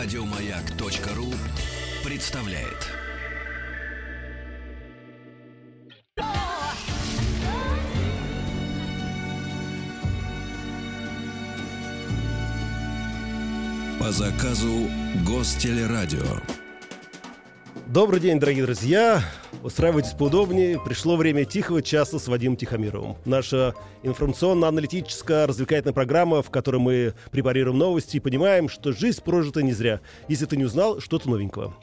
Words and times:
Радиомаяк.ру 0.00 1.34
представляет. 2.04 2.86
По 13.98 14.12
заказу 14.12 14.88
Гостелерадио. 15.26 16.22
Добрый 17.98 18.20
день, 18.20 18.38
дорогие 18.38 18.64
друзья. 18.64 19.24
Устраивайтесь 19.64 20.12
поудобнее. 20.12 20.80
Пришло 20.80 21.16
время 21.16 21.44
тихого 21.44 21.82
часа 21.82 22.20
с 22.20 22.28
Вадимом 22.28 22.56
Тихомировым. 22.56 23.16
Наша 23.24 23.74
информационно-аналитическая 24.04 25.48
развлекательная 25.48 25.92
программа, 25.92 26.44
в 26.44 26.48
которой 26.48 26.76
мы 26.76 27.14
препарируем 27.32 27.76
новости 27.76 28.18
и 28.18 28.20
понимаем, 28.20 28.68
что 28.68 28.92
жизнь 28.92 29.20
прожита 29.24 29.64
не 29.64 29.72
зря, 29.72 30.00
если 30.28 30.46
ты 30.46 30.56
не 30.56 30.64
узнал 30.64 31.00
что-то 31.00 31.28
новенького. 31.28 31.74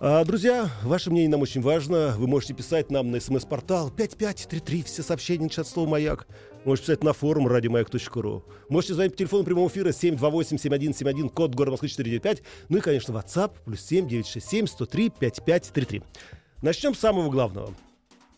А, 0.00 0.24
друзья, 0.24 0.68
ваше 0.82 1.12
мнение 1.12 1.30
нам 1.30 1.42
очень 1.42 1.60
важно. 1.60 2.16
Вы 2.18 2.26
можете 2.26 2.52
писать 2.52 2.90
нам 2.90 3.12
на 3.12 3.20
смс-портал 3.20 3.90
5533, 3.90 4.82
все 4.82 5.04
сообщения 5.04 5.44
начинают 5.44 5.68
слово 5.68 5.88
«Маяк». 5.88 6.26
Можете 6.66 6.86
писать 6.86 7.04
на 7.04 7.12
форум 7.12 7.46
радиомаяк.ру. 7.46 8.42
Можете 8.68 8.94
звонить 8.94 9.12
по 9.12 9.18
телефону 9.18 9.44
прямого 9.44 9.68
эфира 9.68 9.90
728-7171, 9.90 11.28
код 11.28 11.54
города 11.54 11.70
Москвы 11.70 11.88
495. 11.88 12.42
Ну 12.68 12.78
и, 12.78 12.80
конечно, 12.80 13.12
WhatsApp 13.12 13.52
плюс 13.64 13.82
7 13.82 14.08
967 14.08 14.66
103 14.66 15.10
5533. 15.10 16.02
Начнем 16.62 16.96
с 16.96 16.98
самого 16.98 17.30
главного. 17.30 17.72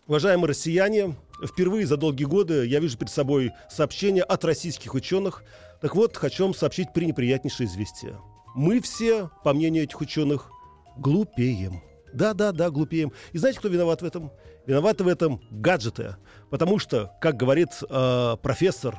Уважаемые 0.06 0.48
россияне, 0.51 1.16
впервые 1.42 1.87
за 1.87 1.96
долгие 1.96 2.24
годы 2.24 2.66
я 2.66 2.80
вижу 2.80 2.98
перед 2.98 3.10
собой 3.10 3.52
сообщение 3.70 4.24
от 4.24 4.45
российских 4.45 4.92
ученых. 4.92 5.42
Так 5.80 5.96
вот, 5.96 6.15
хочу 6.15 6.45
вам 6.45 6.52
сообщить 6.52 6.92
пренеприятнейшее 6.92 7.66
известие. 7.66 8.15
Мы 8.54 8.82
все, 8.82 9.30
по 9.43 9.54
мнению 9.54 9.84
этих 9.84 10.02
ученых, 10.02 10.51
глупеем. 10.99 11.80
Да-да-да, 12.12 12.70
глупеем. 12.70 13.12
И 13.32 13.38
знаете, 13.38 13.59
кто 13.59 13.68
виноват 13.68 14.02
в 14.02 14.04
этом? 14.04 14.32
Виноваты 14.66 15.04
в 15.04 15.09
этом 15.09 15.40
гаджеты. 15.51 16.16
Потому 16.50 16.78
что, 16.78 17.12
как 17.20 17.37
говорит 17.37 17.70
э, 17.88 18.37
профессор, 18.42 18.98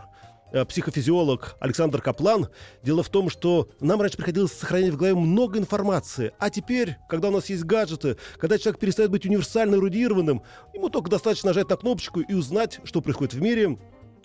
э, 0.51 0.65
психофизиолог 0.65 1.55
Александр 1.59 2.01
Каплан, 2.01 2.49
дело 2.83 3.03
в 3.03 3.09
том, 3.09 3.29
что 3.29 3.69
нам 3.79 4.01
раньше 4.01 4.17
приходилось 4.17 4.53
сохранять 4.53 4.93
в 4.93 4.97
голове 4.97 5.15
много 5.15 5.59
информации. 5.59 6.31
А 6.39 6.49
теперь, 6.49 6.97
когда 7.07 7.29
у 7.29 7.31
нас 7.31 7.49
есть 7.49 7.63
гаджеты, 7.63 8.17
когда 8.37 8.57
человек 8.57 8.79
перестает 8.79 9.11
быть 9.11 9.25
универсально 9.25 9.75
эрудированным, 9.75 10.41
ему 10.73 10.89
только 10.89 11.09
достаточно 11.09 11.49
нажать 11.49 11.69
на 11.69 11.77
кнопочку 11.77 12.21
и 12.21 12.33
узнать, 12.33 12.79
что 12.83 13.01
происходит 13.01 13.33
в 13.33 13.41
мире, 13.41 13.77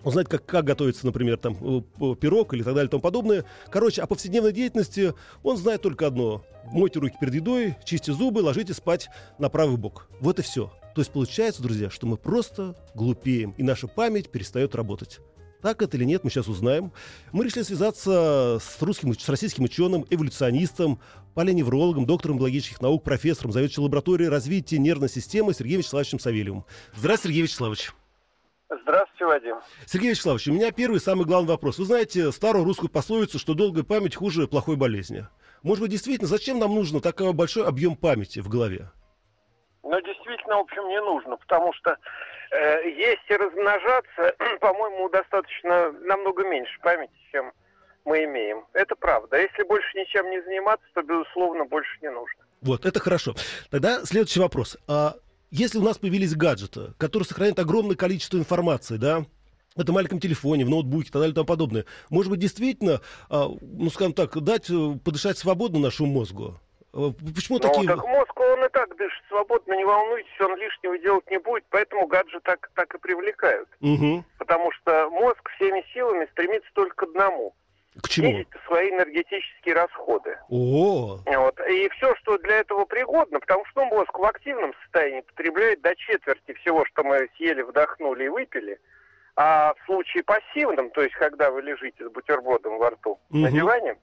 узнать, 0.05 0.29
как, 0.29 0.45
как 0.47 0.65
готовится, 0.65 1.07
например, 1.07 1.39
там, 1.39 1.55
э, 1.55 2.15
пирог 2.21 2.55
или 2.55 2.63
так 2.63 2.75
далее 2.75 2.89
и 2.89 2.91
тому 2.91 3.01
подобное. 3.01 3.45
Короче, 3.71 4.03
о 4.03 4.07
повседневной 4.07 4.53
деятельности 4.53 5.15
он 5.43 5.57
знает 5.57 5.83
только 5.83 6.07
одно. 6.07 6.45
Мойте 6.67 6.99
руки 6.99 7.17
перед 7.21 7.35
едой, 7.35 7.77
чисти 7.85 8.11
зубы, 8.11 8.41
ложите 8.41 8.75
спать 8.75 9.09
на 9.39 9.49
правый 9.49 9.77
бок. 9.77 10.09
Вот 10.21 10.39
и 10.39 10.43
все. 10.43 10.73
То 10.95 11.01
есть 11.01 11.11
получается, 11.11 11.63
друзья, 11.63 11.91
что 11.91 12.07
мы 12.07 12.17
просто 12.17 12.77
глупеем, 12.95 13.55
и 13.57 13.63
наша 13.63 13.89
память 13.89 14.31
перестает 14.31 14.75
работать. 14.75 15.21
Так 15.61 15.81
это 15.81 15.97
или 15.97 16.05
нет, 16.05 16.23
мы 16.23 16.31
сейчас 16.31 16.47
узнаем. 16.47 16.93
Мы 17.33 17.47
решили 17.47 17.63
связаться 17.63 18.59
с 18.63 18.83
русским, 18.83 19.19
с 19.19 19.29
российским 19.31 19.65
ученым, 19.65 20.05
эволюционистом, 20.11 21.01
палеоневрологом, 21.33 22.05
доктором 22.05 22.37
биологических 22.37 22.83
наук, 22.83 23.03
профессором, 23.03 23.51
заведующим 23.51 23.85
лабораторией 23.85 24.29
развития 24.29 24.79
нервной 24.79 25.09
системы 25.09 25.55
Сергеем 25.55 25.81
Вячеславовичем 25.81 26.21
Савельевым. 26.21 26.67
Здравствуйте, 26.95 27.33
Сергей 27.33 27.43
Вячеславович. 27.45 27.93
Здравствуйте, 28.83 29.27
Вадим. 29.27 29.57
Сергей 29.87 30.11
Вячеславович, 30.11 30.49
у 30.49 30.53
меня 30.53 30.73
первый 30.73 31.01
самый 31.01 31.27
главный 31.27 31.51
вопрос. 31.51 31.79
Вы 31.79 31.85
знаете 31.85 32.33
старую 32.33 32.65
русскую 32.65 32.91
пословицу, 32.91 33.39
что 33.39 33.55
долгая 33.55 33.85
память 33.85 34.17
хуже 34.17 34.47
плохой 34.49 34.77
болезни. 34.77 35.27
Может 35.63 35.83
быть, 35.83 35.91
действительно, 35.91 36.29
зачем 36.29 36.59
нам 36.59 36.75
нужно 36.75 37.01
такой 37.01 37.33
большой 37.33 37.67
объем 37.67 37.97
памяти 37.97 38.41
в 38.41 38.49
голове? 38.49 38.91
Ну, 39.83 40.01
действительно, 40.01 40.57
в 40.57 40.61
общем, 40.61 40.89
не 40.89 41.01
нужно, 41.01 41.37
потому 41.37 41.73
что 41.75 41.97
э, 42.51 42.91
есть 42.91 43.25
и 43.29 43.37
размножаться, 43.37 44.35
по-моему, 44.61 45.09
достаточно 45.11 45.93
намного 45.93 46.45
меньше 46.45 46.79
памяти, 46.81 47.13
чем 47.31 47.53
мы 48.05 48.25
имеем. 48.25 48.65
Это 48.73 48.97
правда. 48.97 49.41
Если 49.41 49.63
больше 49.65 49.99
ничем 49.99 50.29
не 50.31 50.43
заниматься, 50.43 50.87
то, 50.95 51.03
безусловно, 51.03 51.65
больше 51.65 51.99
не 52.03 52.11
нужно. 52.11 52.45
Вот, 52.63 52.87
это 52.87 52.99
хорошо. 53.01 53.35
Тогда 53.71 54.05
следующий 54.05 54.41
вопрос. 54.41 54.79
А 54.89 55.15
если 55.51 55.79
у 55.79 55.83
нас 55.83 55.99
появились 55.99 56.35
гаджеты, 56.35 56.95
которые 56.99 57.27
сохраняют 57.27 57.59
огромное 57.59 57.97
количество 57.97 58.37
информации, 58.37 58.97
да, 58.97 59.25
в 59.77 59.81
этом 59.81 59.95
маленьком 59.95 60.21
телефоне, 60.21 60.65
в 60.65 60.71
ноутбуке 60.71 61.09
и 61.09 61.13
так 61.13 61.21
далее 61.21 61.33
и 61.33 61.35
тому 61.35 61.47
подобное. 61.47 61.85
Может 62.11 62.31
быть, 62.31 62.41
действительно, 62.41 63.01
а, 63.29 63.49
ну, 63.61 63.91
скажем 63.91 64.13
так, 64.13 64.41
дать 64.43 64.71
э, 64.71 64.99
подышать 65.05 65.37
свободно 65.37 65.81
нашему 65.81 66.13
мозгу? 66.13 66.61
А, 66.93 67.13
почему 67.35 67.59
ну, 67.59 67.69
такие... 67.69 67.89
так 67.89 68.07
мозг, 68.07 68.39
он 68.39 68.65
и 68.65 68.69
так 68.69 68.97
дышит 68.97 69.25
свободно, 69.29 69.75
не 69.75 69.85
волнуйтесь, 69.85 70.41
он 70.41 70.57
лишнего 70.57 70.99
делать 70.99 71.29
не 71.31 71.39
будет, 71.39 71.65
поэтому 71.71 72.07
гаджет 72.07 72.43
так, 72.45 72.71
так 72.75 72.95
и 72.95 72.99
привлекают. 72.99 73.69
Угу. 73.81 74.25
Потому 74.39 74.71
что 74.73 75.11
мозг 75.11 75.51
всеми 75.57 75.85
силами 75.93 76.29
стремится 76.33 76.71
только 76.75 76.95
к 76.95 77.03
одному. 77.03 77.55
К 78.03 78.09
чему? 78.09 78.45
Свои 78.67 78.91
энергетические 78.91 79.75
расходы. 79.75 80.37
О, 80.49 81.19
Вот. 81.25 81.61
И 81.69 81.89
все, 81.91 82.15
что 82.17 82.39
для 82.39 82.57
этого 82.59 82.85
пригодно, 82.87 83.39
потому 83.41 83.65
что 83.67 83.85
ну, 83.85 83.91
мозг 83.97 84.19
в 84.19 84.25
активном 84.25 84.75
состоянии 84.83 85.21
потребляет 85.21 85.81
до 85.83 85.95
четверти 85.95 86.55
всего, 86.55 86.85
что 86.87 87.05
мы 87.05 87.29
съели, 87.37 87.63
вдохнули 87.63 88.25
и 88.25 88.29
выпили. 88.29 88.79
А 89.37 89.75
в 89.75 89.85
случае 89.87 90.23
пассивном, 90.25 90.91
то 90.91 91.03
есть 91.03 91.15
когда 91.15 91.51
вы 91.51 91.63
лежите 91.63 92.05
с 92.09 92.11
бутербродом 92.11 92.79
во 92.79 92.91
рту 92.91 93.19
на 93.31 93.49
Мгм. 93.49 93.57
диване, 93.57 93.97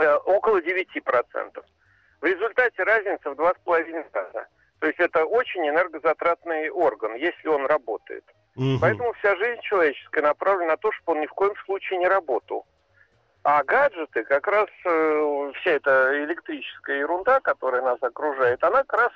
э, 0.00 0.14
около 0.24 0.60
9%. 0.62 1.64
В 2.20 2.24
результате 2.24 2.82
разница 2.84 3.30
в 3.30 3.34
2,5 3.36 4.06
раза. 4.12 4.46
То 4.80 4.86
есть 4.86 4.98
это 4.98 5.24
очень 5.24 5.68
энергозатратный 5.68 6.70
орган, 6.70 7.14
если 7.14 7.48
он 7.48 7.66
работает. 7.66 8.24
мгм. 8.54 8.78
Поэтому 8.80 9.12
вся 9.14 9.34
жизнь 9.36 9.60
человеческая 9.62 10.22
направлена 10.22 10.72
на 10.72 10.76
то, 10.76 10.92
чтобы 10.92 11.12
он 11.12 11.20
ни 11.22 11.26
в 11.26 11.32
коем 11.32 11.54
случае 11.64 11.98
не 11.98 12.06
работал. 12.08 12.66
А 13.44 13.64
гаджеты, 13.64 14.22
как 14.22 14.46
раз 14.46 14.68
э, 14.84 15.52
вся 15.60 15.70
эта 15.72 16.24
электрическая 16.24 16.98
ерунда, 16.98 17.40
которая 17.40 17.82
нас 17.82 17.98
окружает, 18.00 18.62
она 18.62 18.84
как 18.84 19.00
раз 19.00 19.12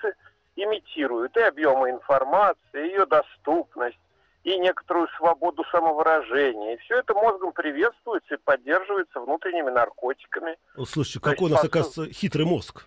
и 0.57 0.63
имитирует 0.65 1.37
и 1.37 1.41
объемы 1.41 1.91
информации, 1.91 2.57
и 2.75 2.89
ее 2.89 3.07
доступность, 3.07 3.99
и 4.43 4.59
некоторую 4.59 5.09
свободу 5.17 5.65
самовыражения. 5.71 6.75
И 6.75 6.79
все 6.79 6.99
это 6.99 7.15
мозгом 7.15 7.53
приветствуется 7.53 8.35
и 8.35 8.39
поддерживается 8.39 9.21
внутренними 9.21 9.71
наркотиками. 9.71 10.57
Слушайте, 10.87 11.21
какой 11.21 11.49
у 11.49 11.51
есть, 11.51 11.53
нас, 11.53 11.61
по 11.61 11.67
оказывается, 11.67 12.13
хитрый 12.13 12.47
мозг. 12.47 12.87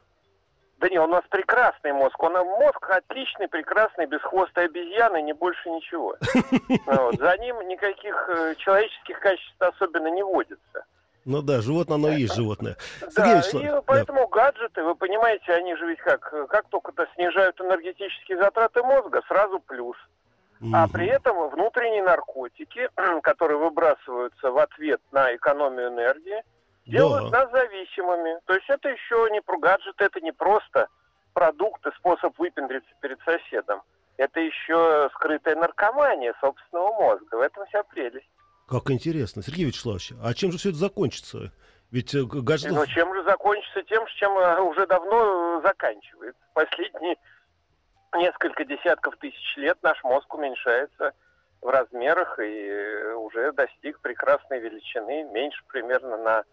Да 0.79 0.87
не, 0.87 0.99
у 0.99 1.07
нас 1.07 1.23
прекрасный 1.29 1.91
мозг. 1.91 2.21
Он 2.23 2.33
мозг 2.33 2.89
отличный, 2.89 3.49
прекрасный, 3.49 4.05
без 4.05 4.21
хвоста 4.21 4.61
обезьяны, 4.61 5.21
не 5.21 5.33
больше 5.33 5.69
ничего. 5.69 6.15
За 7.19 7.37
ним 7.37 7.59
никаких 7.67 8.29
э, 8.29 8.55
человеческих 8.55 9.19
качеств 9.19 9.61
особенно 9.61 10.07
не 10.07 10.23
водится. 10.23 10.85
Ну 11.25 11.41
да, 11.41 11.61
животное, 11.61 11.95
оно 11.95 12.09
и 12.09 12.21
есть 12.21 12.33
животное. 12.35 12.77
Сергей 13.01 13.33
Да, 13.33 13.37
Вячеславович, 13.37 13.69
и 13.69 13.73
да. 13.73 13.81
поэтому 13.81 14.27
гаджеты, 14.27 14.83
вы 14.83 14.95
понимаете, 14.95 15.53
они 15.53 15.75
же 15.75 15.87
ведь 15.87 15.99
как, 15.99 16.21
как 16.49 16.67
только-то 16.69 17.07
снижают 17.15 17.59
энергетические 17.61 18.37
затраты 18.37 18.81
мозга, 18.83 19.21
сразу 19.27 19.59
плюс. 19.59 19.97
А 20.73 20.83
Мгм. 20.83 20.91
при 20.91 21.07
этом 21.07 21.49
внутренние 21.49 22.03
наркотики, 22.03 22.89
которые 23.23 23.57
выбрасываются 23.57 24.51
в 24.51 24.57
ответ 24.57 25.01
на 25.11 25.33
экономию 25.35 25.87
энергии, 25.89 26.43
делают 26.85 27.31
Да. 27.31 27.41
нас 27.45 27.51
зависимыми. 27.51 28.39
То 28.45 28.53
есть 28.55 28.69
это 28.69 28.89
еще 28.89 29.29
не 29.31 29.41
про 29.41 29.57
гаджеты, 29.57 30.05
это 30.05 30.19
не 30.21 30.31
просто 30.31 30.87
продукт 31.33 31.85
и 31.85 31.91
способ 31.97 32.37
выпендриться 32.37 32.89
перед 33.01 33.19
соседом. 33.21 33.81
Это 34.17 34.39
еще 34.41 35.09
скрытая 35.13 35.55
наркомания 35.55 36.33
собственного 36.41 36.91
мозга. 36.93 37.35
В 37.35 37.41
этом 37.41 37.65
вся 37.67 37.83
прелесть. 37.83 38.27
Как 38.69 38.91
интересно. 38.91 39.41
Сергей 39.41 39.65
Вячеславович, 39.65 40.13
а 40.23 40.33
чем 40.35 40.51
же 40.51 40.59
все 40.59 40.69
это 40.69 40.77
закончится? 40.77 41.51
Ведь 41.89 42.13
э, 42.13 42.23
г- 42.23 42.41
гаджетов... 42.41 42.77
Но 42.77 42.85
чем 42.85 43.11
же 43.15 43.23
закончится 43.23 43.81
тем, 43.81 44.05
чем 44.19 44.37
э, 44.37 44.61
уже 44.61 44.85
давно 44.85 45.57
э, 45.57 45.61
заканчивает. 45.67 46.35
Последние 46.53 47.15
несколько 48.13 48.65
десятков 48.65 49.17
тысяч 49.17 49.57
лет 49.57 49.79
наш 49.81 50.03
мозг 50.03 50.31
уменьшается 50.35 51.13
в 51.61 51.67
размерах 51.67 52.37
и 52.39 53.13
уже 53.17 53.51
достиг 53.53 53.99
прекрасной 54.01 54.59
величины, 54.59 55.23
меньше 55.31 55.63
примерно 55.67 56.17
на 56.17 56.43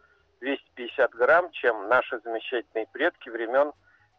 250 0.40 1.10
грамм, 1.12 1.50
чем 1.52 1.86
наши 1.88 2.18
замечательные 2.24 2.86
предки 2.92 3.28
времен 3.28 3.72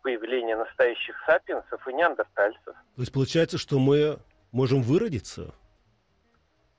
появления 0.04 0.56
настоящих 0.56 1.16
сапиенсов 1.26 1.86
и 1.88 1.94
неандертальцев. 1.94 2.64
То 2.64 3.02
есть 3.02 3.12
получается, 3.12 3.58
что 3.58 3.80
мы 3.80 4.20
можем 4.52 4.84
выродиться? 4.84 5.54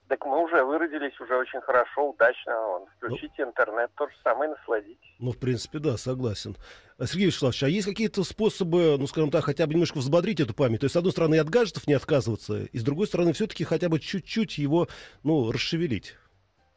Так 0.08 0.24
мы 0.24 0.42
уже 0.42 0.64
выродились 0.64 1.18
уже 1.20 1.36
очень 1.36 1.60
хорошо, 1.60 2.10
удачно. 2.10 2.54
Вон, 2.54 2.86
Включите 2.96 3.42
интернет, 3.42 3.90
то 3.94 4.08
же 4.08 4.14
самое, 4.24 4.50
насладитесь. 4.50 5.16
Ну, 5.18 5.32
в 5.32 5.38
принципе, 5.38 5.78
да, 5.80 5.98
согласен. 5.98 6.56
Сергей 6.98 7.26
Вячеславович, 7.26 7.62
а 7.62 7.68
есть 7.68 7.86
какие-то 7.86 8.24
способы, 8.24 8.96
ну, 8.98 9.06
скажем 9.06 9.30
так, 9.30 9.44
хотя 9.44 9.66
бы 9.66 9.74
немножко 9.74 9.98
взбодрить 9.98 10.40
эту 10.40 10.54
память? 10.54 10.80
То 10.80 10.84
есть, 10.84 10.94
с 10.94 10.96
одной 10.96 11.12
стороны, 11.12 11.38
от 11.38 11.50
гаджетов 11.50 11.86
не 11.86 11.92
отказываться, 11.92 12.64
и 12.64 12.78
с 12.78 12.82
другой 12.82 13.06
стороны, 13.06 13.34
все-таки 13.34 13.64
хотя 13.64 13.90
бы 13.90 14.00
чуть-чуть 14.00 14.56
его, 14.56 14.88
ну, 15.24 15.52
расшевелить. 15.52 16.16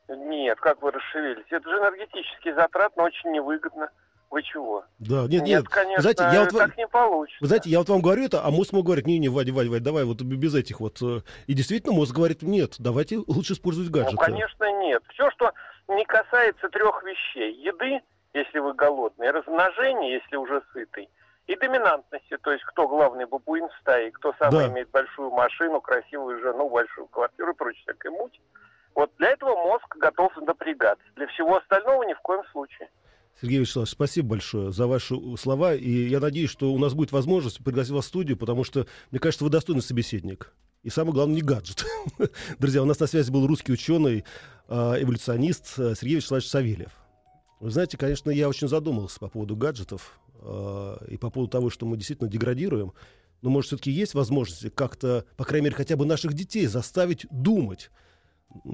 Нет, 0.09 0.59
как 0.59 0.81
вы 0.81 0.91
расшевелите? 0.91 1.55
Это 1.55 1.69
же 1.69 1.77
энергетический 1.77 2.53
затрат, 2.53 2.95
но 2.97 3.03
очень 3.03 3.31
невыгодно. 3.31 3.89
Вы 4.31 4.43
чего? 4.43 4.85
Да, 4.99 5.23
нет, 5.23 5.43
нет, 5.43 5.43
Нет, 5.43 5.67
конечно, 5.67 6.01
знаете, 6.01 6.23
я 6.23 6.43
вот, 6.45 6.57
так 6.57 6.77
не 6.77 6.87
получится. 6.87 7.37
Вы 7.41 7.47
знаете, 7.47 7.69
я 7.69 7.79
вот 7.79 7.89
вам 7.89 8.01
говорю 8.01 8.23
это, 8.23 8.45
а 8.45 8.49
мозг 8.49 8.71
мой 8.71 8.81
говорит, 8.81 9.05
не-не, 9.05 9.27
Вадя, 9.27 9.51
Вадя, 9.51 9.69
Вадя, 9.69 9.83
давай 9.83 10.05
вот 10.05 10.21
без 10.21 10.55
этих 10.55 10.79
вот. 10.79 11.01
э, 11.01 11.19
И 11.47 11.53
действительно 11.53 11.93
мозг 11.93 12.15
говорит, 12.15 12.41
нет, 12.41 12.75
давайте 12.79 13.17
лучше 13.27 13.53
использовать 13.53 13.89
гаджеты. 13.91 14.15
Ну, 14.15 14.21
конечно, 14.21 14.79
нет. 14.79 15.03
Все, 15.09 15.29
что 15.31 15.51
не 15.89 16.05
касается 16.05 16.69
трех 16.69 17.03
вещей. 17.03 17.53
Еды, 17.61 17.99
если 18.33 18.59
вы 18.59 18.73
голодный, 18.73 19.31
размножения, 19.31 20.13
если 20.13 20.37
уже 20.37 20.61
сытый, 20.71 21.09
и 21.47 21.55
доминантности, 21.57 22.37
то 22.37 22.53
есть 22.53 22.63
кто 22.63 22.87
главный 22.87 23.25
бабуин 23.25 23.67
в 23.67 23.73
стае, 23.81 24.11
кто 24.11 24.33
самый 24.39 24.65
Да. 24.65 24.71
имеет 24.71 24.89
большую 24.91 25.31
машину, 25.31 25.81
красивую 25.81 26.39
жену, 26.39 26.69
большую 26.69 27.07
квартиру 27.07 27.51
и 27.51 27.55
прочее 27.55 27.83
всякая 27.83 28.11
муть. 28.11 28.39
Вот 28.95 29.11
для 29.17 29.31
этого 29.31 29.57
мозг 29.57 29.93
готов 29.97 30.33
напрягаться. 30.37 31.03
Для 31.17 31.27
всего 31.27 31.57
остального 31.57 32.03
ни 32.03 32.13
в 32.13 32.19
коем 32.21 32.43
случае. 32.53 32.89
Сергей 33.39 33.59
Вячеславович, 33.59 33.91
спасибо 33.91 34.29
большое 34.29 34.71
за 34.71 34.87
ваши 34.87 35.15
слова. 35.37 35.75
И 35.75 36.07
я 36.09 36.19
надеюсь, 36.19 36.49
что 36.49 36.71
у 36.73 36.77
нас 36.77 36.93
будет 36.93 37.11
возможность 37.11 37.63
пригласить 37.63 37.91
вас 37.91 38.05
в 38.05 38.07
студию, 38.07 38.37
потому 38.37 38.63
что, 38.63 38.87
мне 39.09 39.19
кажется, 39.19 39.43
вы 39.43 39.49
достойный 39.49 39.81
собеседник. 39.81 40.53
И 40.83 40.89
самое 40.89 41.13
главное, 41.13 41.35
не 41.35 41.41
гаджет. 41.41 41.85
Друзья, 42.59 42.81
у 42.81 42.85
нас 42.85 42.99
на 42.99 43.07
связи 43.07 43.29
был 43.31 43.45
русский 43.45 43.71
ученый, 43.71 44.23
э, 44.67 44.73
эволюционист 44.73 45.73
э, 45.77 45.93
Сергей 45.95 46.15
Вячеславович 46.15 46.47
Савельев. 46.47 46.91
Вы 47.59 47.69
знаете, 47.69 47.97
конечно, 47.97 48.31
я 48.31 48.49
очень 48.49 48.67
задумался 48.67 49.19
по 49.19 49.29
поводу 49.29 49.55
гаджетов 49.55 50.19
э, 50.39 50.97
и 51.09 51.17
по 51.17 51.29
поводу 51.29 51.51
того, 51.51 51.69
что 51.69 51.85
мы 51.85 51.97
действительно 51.97 52.29
деградируем. 52.29 52.93
Но, 53.43 53.51
может, 53.51 53.67
все-таки 53.67 53.91
есть 53.91 54.15
возможность 54.15 54.73
как-то, 54.73 55.25
по 55.37 55.45
крайней 55.45 55.65
мере, 55.65 55.75
хотя 55.75 55.95
бы 55.95 56.05
наших 56.05 56.33
детей 56.33 56.65
заставить 56.65 57.27
думать. 57.29 57.91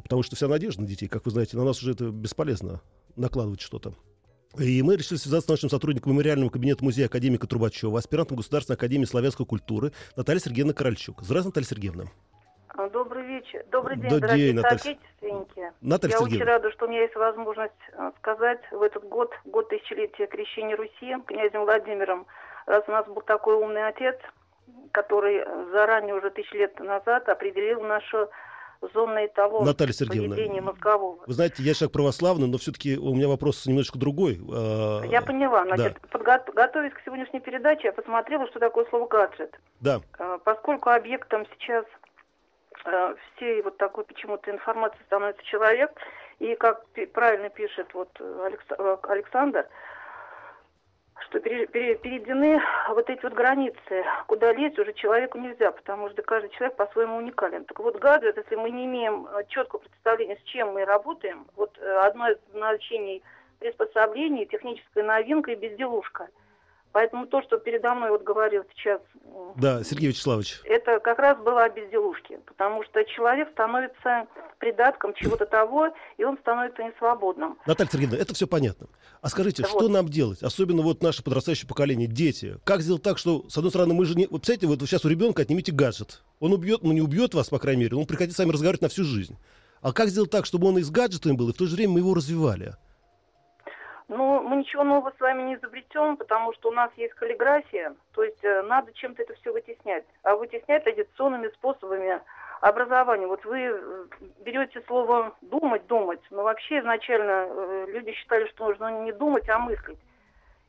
Потому 0.04 0.24
что 0.24 0.36
вся 0.38 0.48
надежда 0.48 0.82
на 0.82 0.88
детей, 0.88 1.08
как 1.08 1.26
вы 1.26 1.32
знаете, 1.32 1.58
на 1.58 1.66
нас 1.66 1.82
уже 1.82 1.92
это 1.92 2.10
бесполезно 2.10 2.82
накладывать 3.18 3.62
что-то. 3.62 3.94
И 4.60 4.82
мы 4.82 4.96
решили 4.96 5.18
связаться 5.18 5.48
с 5.48 5.50
нашим 5.50 5.70
сотрудником 5.70 6.14
мемориального 6.14 6.50
кабинета 6.50 6.84
музея 6.84 7.06
академика 7.08 7.46
Трубачева, 7.48 7.98
аспирантом 8.00 8.38
Государственной 8.38 8.76
академии 8.76 9.06
славянской 9.06 9.46
культуры 9.46 9.92
Наталья 10.16 10.40
Сергеевна 10.40 10.74
Корольчук. 10.74 11.22
Здравствуйте, 11.22 11.50
Наталья 11.50 11.68
Сергеевна. 11.68 12.04
А, 12.70 12.90
Добрый 12.90 13.24
вечер. 13.26 13.64
Добрый 13.72 13.98
день, 13.98 14.10
Добрый 14.10 14.22
дорогие 14.22 14.48
день, 14.48 14.56
Наталья. 14.56 14.78
соотечественники. 14.80 15.72
Наталья 15.82 16.14
Я 16.14 16.20
очень 16.20 16.30
Сергеевна. 16.32 16.54
рада, 16.54 16.72
что 16.72 16.86
у 16.86 16.90
меня 16.90 17.02
есть 17.02 17.16
возможность 17.16 17.74
э, 17.94 18.12
сказать 18.18 18.62
в 18.72 18.82
этот 18.82 19.04
год, 19.08 19.32
год 19.46 19.70
тысячелетия 19.70 20.26
крещения 20.28 20.76
Руси, 20.76 21.16
князем 21.28 21.62
Владимиром, 21.62 22.26
раз 22.66 22.84
у 22.88 22.92
нас 22.92 23.06
был 23.08 23.22
такой 23.22 23.56
умный 23.56 23.88
отец, 23.88 24.16
который 24.92 25.38
э, 25.38 25.66
заранее 25.72 26.16
уже 26.16 26.30
тысячи 26.32 26.56
лет 26.56 26.80
назад 26.80 27.30
определил 27.30 27.82
нашу 27.82 28.30
зонный 28.94 29.26
эталон 29.28 29.66
Наталья 29.66 29.94
Сергеевна, 29.94 30.36
поведения 30.36 30.62
мозгового. 30.62 31.24
Вы 31.26 31.34
знаете, 31.34 31.64
я 31.64 31.74
человек 31.74 31.94
православный, 31.94 32.48
но 32.48 32.58
все-таки 32.58 32.98
у 32.98 33.14
меня 33.16 33.28
вопрос 33.28 33.66
немножечко 33.66 33.98
другой. 34.00 34.40
А, 34.54 35.04
Я 35.06 35.22
поняла. 35.22 35.64
Значит, 35.66 35.98
подго- 36.12 36.54
готовясь 36.54 36.94
к 36.94 37.02
сегодняшней 37.06 37.40
передаче, 37.40 37.88
я 37.88 37.94
посмотрела, 37.94 38.48
что 38.48 38.60
такое 38.60 38.86
слово 38.90 39.08
гаджет. 39.08 39.56
Да, 39.80 40.02
Э, 40.20 40.38
Поскольку 40.44 40.90
объектом 40.90 41.46
сейчас 41.58 41.86
э, 42.86 43.16
всей 43.36 43.62
вот 43.62 43.78
такой 43.78 44.04
почему-то 44.06 44.52
информации 44.52 45.00
становится 45.08 45.44
человек, 45.46 45.92
и 46.40 46.56
как 46.56 46.86
правильно 47.14 47.50
пишет 47.50 47.88
вот 47.94 48.10
э, 48.20 48.52
э, 48.78 48.98
Александр, 49.04 49.68
что 51.26 51.40
пере- 51.40 51.68
пере- 51.68 51.96
перейдены 51.96 52.62
вот 52.90 53.10
эти 53.10 53.22
вот 53.24 53.34
границы, 53.34 54.06
куда 54.28 54.54
лезть 54.54 54.80
уже 54.80 54.94
человеку 54.94 55.38
нельзя, 55.38 55.72
потому 55.72 56.10
что 56.10 56.22
каждый 56.22 56.50
человек 56.52 56.76
по-своему 56.76 57.18
уникален. 57.18 57.66
Так 57.66 57.80
вот, 57.80 57.98
гаджет, 57.98 58.38
если 58.38 58.56
мы 58.56 58.70
не 58.70 58.86
имеем 58.86 59.28
э, 59.28 59.44
четкого 59.50 59.80
представления, 59.82 60.38
с 60.38 60.44
чем 60.44 60.74
мы 60.74 60.86
работаем, 60.86 61.46
вот 61.56 61.78
э, 61.80 61.98
одно 62.04 62.30
из 62.30 62.38
значений 62.54 63.24
приспособлений, 63.60 64.46
техническая 64.46 65.04
новинка 65.04 65.52
и 65.52 65.56
безделушка. 65.56 66.30
Поэтому 66.98 67.28
то, 67.28 67.44
что 67.44 67.58
передо 67.60 67.94
мной 67.94 68.10
вот 68.10 68.24
говорил 68.24 68.64
сейчас 68.76 69.00
м, 69.24 69.54
да, 69.56 69.84
Сергей 69.84 70.08
Вячеславович. 70.10 70.62
это 70.64 71.00
как 71.00 71.20
раз 71.20 71.38
было 71.38 71.64
о 71.66 71.70
безделушке, 71.70 72.40
потому 72.48 72.84
что 72.86 73.04
человек 73.06 73.52
становится 73.52 74.26
придатком 74.58 75.14
чего-то 75.14 75.46
того, 75.46 75.90
и 76.18 76.24
он 76.24 76.40
становится 76.40 76.82
несвободным. 76.82 77.60
Наталья 77.68 77.88
Сергеевна, 77.92 78.18
это 78.18 78.34
все 78.34 78.48
понятно. 78.48 78.88
А 79.22 79.30
скажите, 79.30 79.62
Вот. 79.62 79.70
что 79.70 79.90
нам 79.90 80.08
делать? 80.10 80.42
Особенно 80.42 80.82
вот 80.82 81.04
наше 81.04 81.24
подрастающее 81.24 81.68
поколение, 81.70 82.08
дети. 82.08 82.58
Как 82.64 82.82
сделать 82.82 83.04
так, 83.04 83.20
что, 83.20 83.48
с 83.48 83.56
одной 83.56 83.70
стороны, 83.70 83.94
мы 83.94 84.04
же 84.06 84.16
не... 84.16 84.24
Вот, 84.26 84.42
представляете, 84.42 84.66
вот 84.66 84.82
сейчас 84.90 85.06
у 85.06 85.10
ребенка 85.10 85.44
отнимите 85.44 85.72
гаджет. 85.72 86.24
Он 86.40 86.52
убьет, 86.52 86.82
ну 86.82 86.94
не 86.94 87.02
убьет 87.02 87.36
вас, 87.36 87.50
по 87.50 87.60
крайней 87.60 87.84
мере, 87.84 87.96
он 87.96 88.08
прекратит 88.08 88.36
с 88.36 88.40
вами 88.40 88.54
разговаривать 88.54 88.82
на 88.82 88.90
всю 88.90 89.04
жизнь. 89.04 89.38
А 89.84 89.94
как 89.94 90.08
сделать 90.10 90.32
так, 90.32 90.48
чтобы 90.48 90.68
он 90.68 90.80
и 90.80 90.82
с 90.82 90.90
гаджетами 90.90 91.34
был, 91.34 91.50
и 91.50 91.54
в 91.54 91.58
то 91.58 91.68
же 91.68 91.76
время 91.76 91.94
мы 91.94 92.00
его 92.00 92.16
развивали? 92.16 92.74
Ну, 94.10 94.42
мы 94.42 94.56
ничего 94.58 94.84
нового 94.86 95.12
с 95.18 95.20
вами 95.20 95.44
не 95.44 95.56
изобретем, 95.56 96.16
потому 96.16 96.54
что 96.54 96.70
у 96.70 96.72
нас 96.72 96.90
есть 96.96 97.14
каллиграфия, 97.16 97.94
то 98.14 98.24
есть 98.24 98.42
э, 98.42 98.62
надо 98.62 98.94
чем-то 98.94 99.22
это 99.22 99.34
все 99.36 99.52
вытеснять. 99.52 100.06
А 100.24 100.36
вытеснять 100.38 100.86
традиционными 100.86 101.50
способами 101.50 102.22
образования. 102.62 103.28
Вот 103.28 103.44
вы 103.44 103.60
э, 103.60 104.06
берете 104.46 104.82
слово 104.88 105.36
«думать», 105.42 105.86
«думать», 105.88 106.22
но 106.30 106.44
вообще 106.44 106.80
изначально 106.80 107.48
э, 107.50 107.86
люди 107.90 108.14
считали, 108.14 108.48
что 108.48 108.68
нужно 108.70 109.04
не 109.04 109.12
думать, 109.12 109.50
а 109.50 109.60
мыслить. 109.60 110.00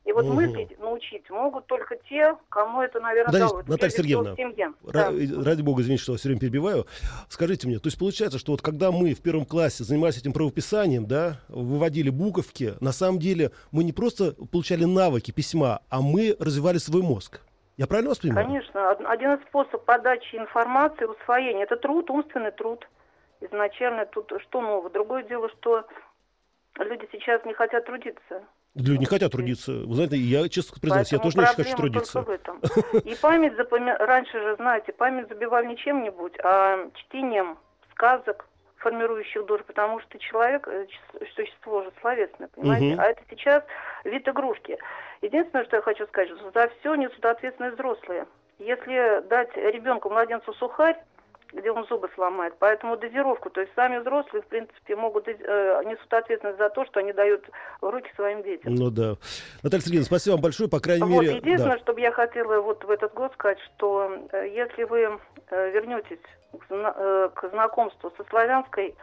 И 0.05 0.11
вот 0.11 0.25
Мгм. 0.25 0.35
мыслить 0.35 0.79
научить 0.79 1.29
могут 1.29 1.67
только 1.67 1.95
те, 2.09 2.35
кому 2.49 2.81
это, 2.81 2.99
наверное, 2.99 3.31
Подождите, 3.31 3.53
дало. 3.63 3.63
Наталья 3.67 3.91
Сергеевна, 3.91 4.35
семье. 4.35 4.73
Да. 4.83 5.11
Ради 5.45 5.61
бога, 5.61 5.81
извините, 5.81 6.03
что 6.03 6.15
все 6.15 6.29
время 6.29 6.39
перебиваю. 6.41 6.87
Скажите 7.27 7.67
мне, 7.67 7.77
то 7.79 7.87
есть 7.87 7.99
получается, 7.99 8.39
что 8.39 8.53
вот 8.53 8.61
когда 8.61 8.91
мы 8.91 9.13
в 9.13 9.21
первом 9.21 9.45
классе 9.45 9.83
занимались 9.83 10.17
этим 10.17 10.33
правописанием, 10.33 11.05
да, 11.05 11.41
выводили 11.49 12.09
буковки, 12.09 12.73
на 12.81 12.91
самом 12.91 13.19
деле 13.19 13.51
мы 13.71 13.83
не 13.83 13.93
просто 13.93 14.33
получали 14.51 14.85
навыки 14.85 15.31
письма, 15.31 15.81
а 15.89 16.01
мы 16.01 16.35
развивали 16.39 16.77
свой 16.77 17.03
мозг. 17.03 17.41
Я 17.77 17.85
правильно 17.85 18.09
вас 18.09 18.19
понимаю? 18.19 18.47
Конечно. 18.47 18.91
Од- 18.91 19.01
Один 19.05 19.33
из 19.33 19.41
способов 19.47 19.83
подачи 19.85 20.35
информации, 20.35 21.05
усвоения– 21.05 21.63
это 21.65 21.75
труд, 21.77 22.09
умственный 22.09 22.51
труд. 22.51 22.87
Изначально 23.41 24.05
тут 24.05 24.31
что 24.47 24.61
нового? 24.61 24.89
Другое 24.89 25.23
дело, 25.23 25.49
что 25.49 25.85
люди 26.77 27.07
сейчас 27.11 27.43
не 27.45 27.53
хотят 27.53 27.85
трудиться. 27.85 28.43
Люди 28.75 28.97
не 28.99 29.05
хотят 29.05 29.31
трудиться. 29.31 29.71
Вы 29.71 29.95
знаете, 29.95 30.17
я 30.17 30.47
честно 30.47 30.77
признаюсь, 30.79 31.11
я 31.11 31.17
Поэтому 31.17 31.31
тоже 31.31 31.37
не 31.37 31.43
очень 31.43 31.63
хочу 31.63 31.77
трудиться. 31.77 32.21
в 32.21 32.29
этом. 32.29 32.59
И 33.03 33.15
память 33.15 33.55
запоми... 33.55 33.91
Раньше 33.91 34.39
же, 34.39 34.55
знаете, 34.55 34.93
память 34.93 35.27
забивали 35.27 35.67
не 35.67 35.77
чем-нибудь, 35.77 36.33
а 36.43 36.89
чтением 36.95 37.57
сказок, 37.91 38.45
формирующих 38.77 39.45
душу, 39.45 39.63
потому 39.65 39.99
что 40.01 40.17
человек 40.19 40.67
э, 40.67 40.87
существо 41.35 41.83
же 41.83 41.91
словесное, 42.01 42.47
понимаете? 42.49 42.93
Мгм. 42.93 42.99
А 42.99 43.05
это 43.05 43.21
сейчас 43.29 43.63
вид 44.05 44.27
игрушки. 44.27 44.77
Единственное, 45.21 45.65
что 45.65 45.77
я 45.77 45.81
хочу 45.81 46.05
сказать, 46.07 46.29
что 46.29 46.51
за 46.51 46.69
все 46.79 46.95
несут 46.95 47.23
ответственность 47.25 47.75
взрослые. 47.75 48.25
Если 48.59 49.27
дать 49.27 49.55
ребенку, 49.55 50.09
младенцу 50.09 50.53
сухарь, 50.53 50.97
где 51.53 51.71
он 51.71 51.85
зубы 51.87 52.09
сломает. 52.15 52.53
Поэтому 52.59 52.97
дозировку, 52.97 53.49
то 53.49 53.61
есть 53.61 53.73
сами 53.75 53.97
взрослые, 53.99 54.41
в 54.43 54.47
принципе, 54.47 54.95
могут 54.95 55.27
э, 55.27 55.33
несут 55.85 56.13
ответственность 56.13 56.59
за 56.59 56.69
то, 56.69 56.85
что 56.85 56.99
они 56.99 57.13
дают 57.13 57.43
в 57.81 57.89
руки 57.89 58.09
своим 58.15 58.43
детям. 58.43 58.75
Ну 58.75 58.89
да. 58.89 59.15
Наталья 59.63 59.81
Сергеевна, 59.81 60.05
спасибо 60.05 60.33
вам 60.33 60.41
большое, 60.41 60.69
по 60.69 60.79
крайней 60.79 61.05
Вот, 61.05 61.21
мере... 61.21 61.37
единственное, 61.37 61.77
да. 61.77 61.83
что 61.83 61.93
бы 61.93 62.01
я 62.01 62.11
хотела 62.11 62.61
вот 62.61 62.83
в 62.83 62.89
этот 62.89 63.13
год 63.13 63.33
сказать, 63.33 63.59
что 63.59 64.11
э, 64.31 64.49
если 64.53 64.83
вы 64.83 65.19
э, 65.49 65.71
вернетесь 65.71 66.19
к, 66.51 66.65
э, 66.69 67.29
к 67.33 67.49
знакомству 67.49 68.11
со 68.17 68.23
славянской 68.29 68.95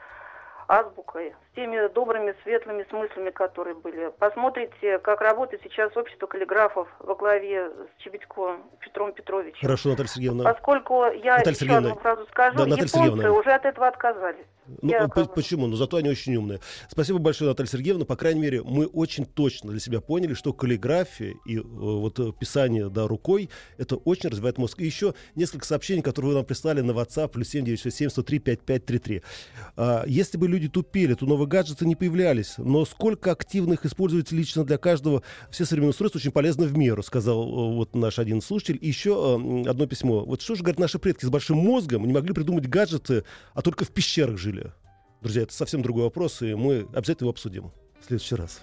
азбукой, 0.69 1.35
с 1.53 1.55
теми 1.55 1.93
добрыми, 1.93 2.35
светлыми 2.43 2.85
смыслами, 2.91 3.31
которые 3.31 3.75
были, 3.75 4.11
посмотрите, 4.19 4.99
как 4.99 5.21
работает 5.21 5.63
сейчас 5.63 5.97
общество 5.97 6.27
каллиграфов 6.27 6.89
во 7.01 7.15
главе 7.15 7.71
с 7.71 8.03
Чебедько 8.03 8.57
Петром 8.81 9.13
Петровичем. 9.13 9.61
Хорошо, 9.61 9.91
Наталья 9.91 10.09
Сергеевна. 10.09 10.45
Поскольку 10.45 11.05
я 11.05 11.39
Наталья 11.39 11.51
еще 11.51 11.55
Сергеевна, 11.55 11.89
одну 11.91 12.01
фразу 12.01 12.27
скажу, 12.27 12.57
да, 12.57 12.65
Наталья 12.67 12.87
японцы 12.87 12.99
Сергеевна. 12.99 13.33
уже 13.33 13.51
от 13.53 13.65
этого 13.65 13.87
отказались. 13.87 14.47
Ну, 14.83 15.09
по- 15.09 15.25
почему? 15.27 15.67
Ну, 15.67 15.77
зато 15.77 15.97
они 15.97 16.09
очень 16.09 16.37
умные. 16.37 16.61
Спасибо 16.91 17.19
большое, 17.19 17.51
Наталья 17.51 17.71
Сергеевна. 17.71 18.05
По 18.05 18.17
крайней 18.17 18.41
мере, 18.41 18.63
мы 18.63 18.87
очень 18.87 19.25
точно 19.25 19.71
для 19.71 19.81
себя 19.81 20.01
поняли, 20.01 20.35
что 20.35 20.53
каллиграфия 20.53 21.35
и 21.45 21.59
э, 21.59 21.63
вот 21.63 22.19
э, 22.19 22.33
писание 22.39 22.89
да, 22.89 23.07
рукой, 23.07 23.51
это 23.79 23.97
очень 23.97 24.31
развивает 24.31 24.59
мозг. 24.59 24.81
И 24.81 24.87
еще 24.87 25.15
несколько 25.35 25.67
сообщений, 25.67 26.03
которые 26.03 26.31
вы 26.31 26.35
нам 26.37 26.45
прислали 26.45 26.81
на 26.81 26.93
WhatsApp, 26.93 27.29
плюс 27.29 27.49
7967 27.49 28.11
103 28.11 28.39
5533. 28.39 29.23
А, 29.77 30.05
если 30.07 30.39
бы 30.39 30.49
люди 30.49 30.69
тупели, 30.69 31.15
то 31.15 31.27
новые 31.27 31.49
гаджеты 31.49 31.87
не 31.87 31.97
появлялись. 31.97 32.55
Но 32.59 32.85
сколько 32.85 33.33
активных 33.33 33.85
используете 33.85 34.37
лично 34.37 34.65
для 34.65 34.79
каждого, 34.79 35.23
все 35.51 35.65
современные 35.65 35.91
устройства 35.91 36.19
очень 36.19 36.33
полезны 36.33 36.67
в 36.67 36.77
меру, 36.77 37.03
сказал 37.03 37.43
э, 37.43 37.75
вот 37.77 37.95
наш 37.95 38.19
один 38.19 38.41
слушатель. 38.41 38.79
И 38.81 38.89
еще 38.89 39.11
э, 39.65 39.69
одно 39.69 39.87
письмо. 39.87 40.25
Вот 40.25 40.43
что 40.43 40.55
же, 40.55 40.63
говорят, 40.63 40.81
наши 40.81 40.99
предки 40.99 41.25
с 41.25 41.29
большим 41.29 41.59
мозгом 41.59 42.07
не 42.07 42.13
могли 42.13 42.33
придумать 42.33 42.67
гаджеты, 42.69 43.25
а 43.55 43.63
только 43.63 43.85
в 43.85 43.91
пещерах 43.91 44.39
жили. 44.39 44.56
Друзья, 45.23 45.43
это 45.43 45.53
совсем 45.53 45.83
другой 45.83 46.05
вопрос, 46.05 46.43
и 46.43 46.55
мы 46.55 46.87
обязательно 46.93 47.27
его 47.27 47.31
обсудим 47.31 47.73
в 48.01 48.07
следующий 48.07 48.35
раз. 48.37 48.61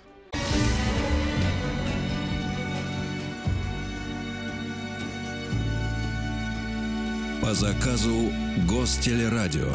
По 7.42 7.54
заказу 7.54 8.32
Гостелерадио. 8.70 9.70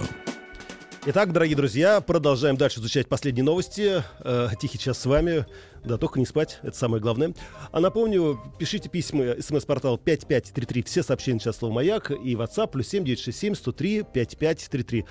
Итак, 1.07 1.33
дорогие 1.33 1.57
друзья, 1.57 2.01
продолжаем 2.01 2.57
дальше 2.57 2.81
изучать 2.81 3.09
последние 3.09 3.45
новости. 3.45 4.03
Э, 4.21 4.49
тихий 4.61 4.79
час 4.79 4.99
с 4.99 5.07
вами. 5.07 5.47
Да, 5.85 5.97
только 5.97 6.19
не 6.19 6.27
спать, 6.27 6.59
это 6.63 6.77
самое 6.77 7.01
главное. 7.01 7.35
А 7.71 7.81
напомню, 7.81 8.39
пишите 8.59 8.89
письма, 8.89 9.37
смс-портал 9.41 9.97
5533, 9.97 10.83
все 10.83 11.03
сообщения 11.03 11.39
сейчас 11.39 11.57
слово 11.59 11.73
«Маяк» 11.73 12.11
и 12.11 12.35
WhatsApp 12.35 12.73
плюс 12.73 12.89
7967 12.89 13.55
103 13.55 14.03
5533. 14.13 15.05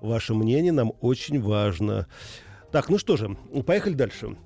Ваше 0.00 0.34
мнение 0.34 0.72
нам 0.72 0.92
очень 1.00 1.40
важно. 1.40 2.06
Так, 2.72 2.88
ну 2.88 2.98
что 2.98 3.16
же, 3.16 3.36
поехали 3.66 3.94
дальше. 3.94 4.36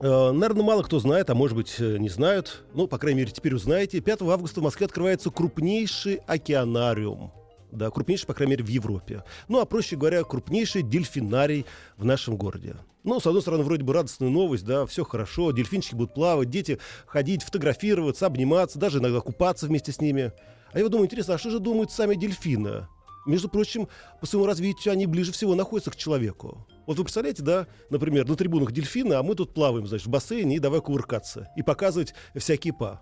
Э, 0.00 0.30
наверное, 0.32 0.64
мало 0.64 0.82
кто 0.82 0.98
знает, 0.98 1.30
а 1.30 1.34
может 1.34 1.56
быть 1.56 1.76
э, 1.78 1.98
не 1.98 2.08
знают. 2.08 2.64
Ну, 2.74 2.86
по 2.86 2.98
крайней 2.98 3.20
мере, 3.20 3.32
теперь 3.32 3.54
узнаете. 3.54 4.00
5 4.00 4.22
августа 4.22 4.60
в 4.60 4.62
Москве 4.64 4.86
открывается 4.86 5.30
крупнейший 5.30 6.16
океанариум 6.26 7.32
да, 7.74 7.90
крупнейший, 7.90 8.26
по 8.26 8.34
крайней 8.34 8.52
мере, 8.52 8.64
в 8.64 8.68
Европе. 8.68 9.24
Ну, 9.48 9.60
а 9.60 9.64
проще 9.64 9.96
говоря, 9.96 10.22
крупнейший 10.22 10.82
дельфинарий 10.82 11.66
в 11.96 12.04
нашем 12.04 12.36
городе. 12.36 12.76
Ну, 13.02 13.20
с 13.20 13.26
одной 13.26 13.42
стороны, 13.42 13.64
вроде 13.64 13.84
бы 13.84 13.92
радостная 13.92 14.30
новость, 14.30 14.64
да, 14.64 14.86
все 14.86 15.04
хорошо, 15.04 15.50
дельфинчики 15.50 15.94
будут 15.94 16.14
плавать, 16.14 16.48
дети 16.48 16.78
ходить, 17.06 17.42
фотографироваться, 17.42 18.26
обниматься, 18.26 18.78
даже 18.78 18.98
иногда 18.98 19.20
купаться 19.20 19.66
вместе 19.66 19.92
с 19.92 20.00
ними. 20.00 20.32
А 20.72 20.78
я 20.78 20.88
думаю, 20.88 21.06
интересно, 21.06 21.34
а 21.34 21.38
что 21.38 21.50
же 21.50 21.58
думают 21.58 21.90
сами 21.92 22.14
дельфины? 22.14 22.86
Между 23.26 23.48
прочим, 23.48 23.88
по 24.20 24.26
своему 24.26 24.46
развитию 24.46 24.92
они 24.92 25.06
ближе 25.06 25.32
всего 25.32 25.54
находятся 25.54 25.90
к 25.90 25.96
человеку. 25.96 26.66
Вот 26.86 26.98
вы 26.98 27.04
представляете, 27.04 27.42
да, 27.42 27.66
например, 27.90 28.28
на 28.28 28.36
трибунах 28.36 28.72
дельфина, 28.72 29.18
а 29.18 29.22
мы 29.22 29.34
тут 29.34 29.54
плаваем, 29.54 29.86
значит, 29.86 30.06
в 30.06 30.10
бассейне 30.10 30.56
и 30.56 30.58
давай 30.58 30.80
кувыркаться 30.80 31.48
и 31.56 31.62
показывать 31.62 32.14
всякие 32.34 32.74
па. 32.74 33.00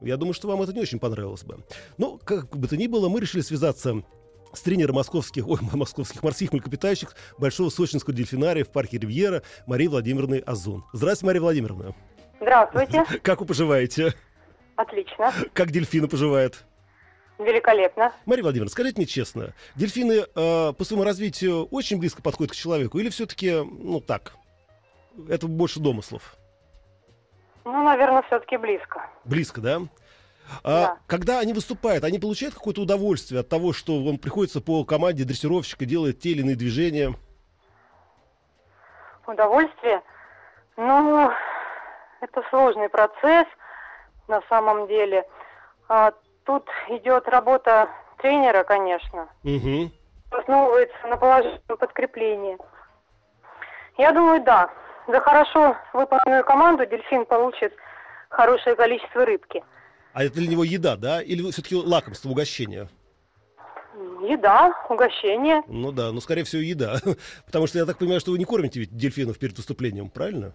Я 0.00 0.16
думаю, 0.16 0.34
что 0.34 0.48
вам 0.48 0.60
это 0.62 0.72
не 0.72 0.80
очень 0.80 0.98
понравилось 0.98 1.44
бы. 1.44 1.64
Но, 1.96 2.18
как 2.18 2.56
бы 2.56 2.68
то 2.68 2.76
ни 2.76 2.86
было, 2.86 3.08
мы 3.08 3.20
решили 3.20 3.40
связаться 3.40 4.02
с 4.52 4.60
тренером 4.60 4.96
московских, 4.96 5.46
ой, 5.48 5.58
московских 5.72 6.22
морских 6.22 6.52
млекопитающих 6.52 7.14
Большого 7.38 7.70
Сочинского 7.70 8.14
дельфинария 8.14 8.64
в 8.64 8.70
парке 8.70 8.98
Ривьера 8.98 9.42
Марии 9.66 9.86
Владимировны 9.86 10.42
Азун. 10.44 10.84
Здравствуйте, 10.92 11.26
Мария 11.26 11.42
Владимировна. 11.42 11.94
Здравствуйте. 12.40 13.04
Как 13.22 13.40
вы 13.40 13.46
поживаете? 13.46 14.14
Отлично. 14.76 15.32
Как 15.52 15.70
дельфины 15.70 16.08
поживают? 16.08 16.64
Великолепно. 17.44 18.12
Мария 18.26 18.42
Владимировна, 18.42 18.70
скажите 18.70 18.96
мне 18.98 19.06
честно, 19.06 19.54
дельфины 19.74 20.24
э, 20.24 20.72
по 20.72 20.84
своему 20.84 21.04
развитию 21.04 21.66
очень 21.66 21.98
близко 21.98 22.22
подходят 22.22 22.52
к 22.52 22.56
человеку 22.56 22.98
или 22.98 23.08
все-таки, 23.08 23.52
ну 23.52 24.00
так, 24.00 24.34
это 25.28 25.46
больше 25.46 25.80
домыслов? 25.80 26.36
Ну, 27.64 27.82
наверное, 27.84 28.22
все-таки 28.22 28.56
близко. 28.56 29.08
Близко, 29.24 29.60
да? 29.60 29.80
А 30.64 30.86
да. 30.86 30.98
когда 31.06 31.38
они 31.38 31.52
выступают, 31.52 32.04
они 32.04 32.18
получают 32.18 32.54
какое-то 32.54 32.82
удовольствие 32.82 33.40
от 33.40 33.48
того, 33.48 33.72
что 33.72 34.02
он 34.04 34.18
приходится 34.18 34.60
по 34.60 34.84
команде 34.84 35.24
дрессировщика, 35.24 35.86
делает 35.86 36.20
те 36.20 36.30
или 36.30 36.40
иные 36.40 36.56
движения? 36.56 37.14
Удовольствие? 39.26 40.02
Ну, 40.76 41.30
это 42.20 42.42
сложный 42.50 42.88
процесс 42.88 43.46
на 44.28 44.42
самом 44.48 44.88
деле. 44.88 45.24
Тут 46.44 46.68
идет 46.88 47.28
работа 47.28 47.88
тренера, 48.18 48.64
конечно. 48.64 49.28
Угу. 49.44 49.90
Основывается 50.30 51.06
на 51.08 51.16
положительном 51.16 51.78
подкреплении. 51.78 52.58
Я 53.98 54.12
думаю, 54.12 54.42
да. 54.42 54.70
За 55.08 55.20
хорошо 55.20 55.76
выполненную 55.92 56.44
команду 56.44 56.86
дельфин 56.86 57.26
получит 57.26 57.74
хорошее 58.28 58.76
количество 58.76 59.24
рыбки. 59.24 59.62
А 60.12 60.24
это 60.24 60.34
для 60.34 60.48
него 60.48 60.64
еда, 60.64 60.96
да? 60.96 61.22
Или 61.22 61.50
все-таки 61.50 61.74
лакомство, 61.76 62.28
угощение? 62.28 62.88
Еда, 64.22 64.72
угощение. 64.88 65.62
Ну 65.66 65.90
да, 65.92 66.12
ну 66.12 66.20
скорее 66.20 66.44
всего 66.44 66.62
еда. 66.62 66.96
Потому 67.46 67.66
что 67.66 67.78
я 67.78 67.86
так 67.86 67.98
понимаю, 67.98 68.20
что 68.20 68.30
вы 68.30 68.38
не 68.38 68.44
кормите 68.44 68.80
ведь 68.80 68.96
дельфинов 68.96 69.38
перед 69.38 69.56
выступлением, 69.56 70.10
правильно? 70.10 70.54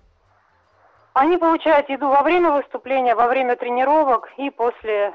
Они 1.13 1.37
получают 1.37 1.89
еду 1.89 2.07
во 2.09 2.21
время 2.21 2.51
выступления, 2.51 3.15
во 3.15 3.27
время 3.27 3.55
тренировок 3.55 4.29
и 4.37 4.49
после 4.49 5.13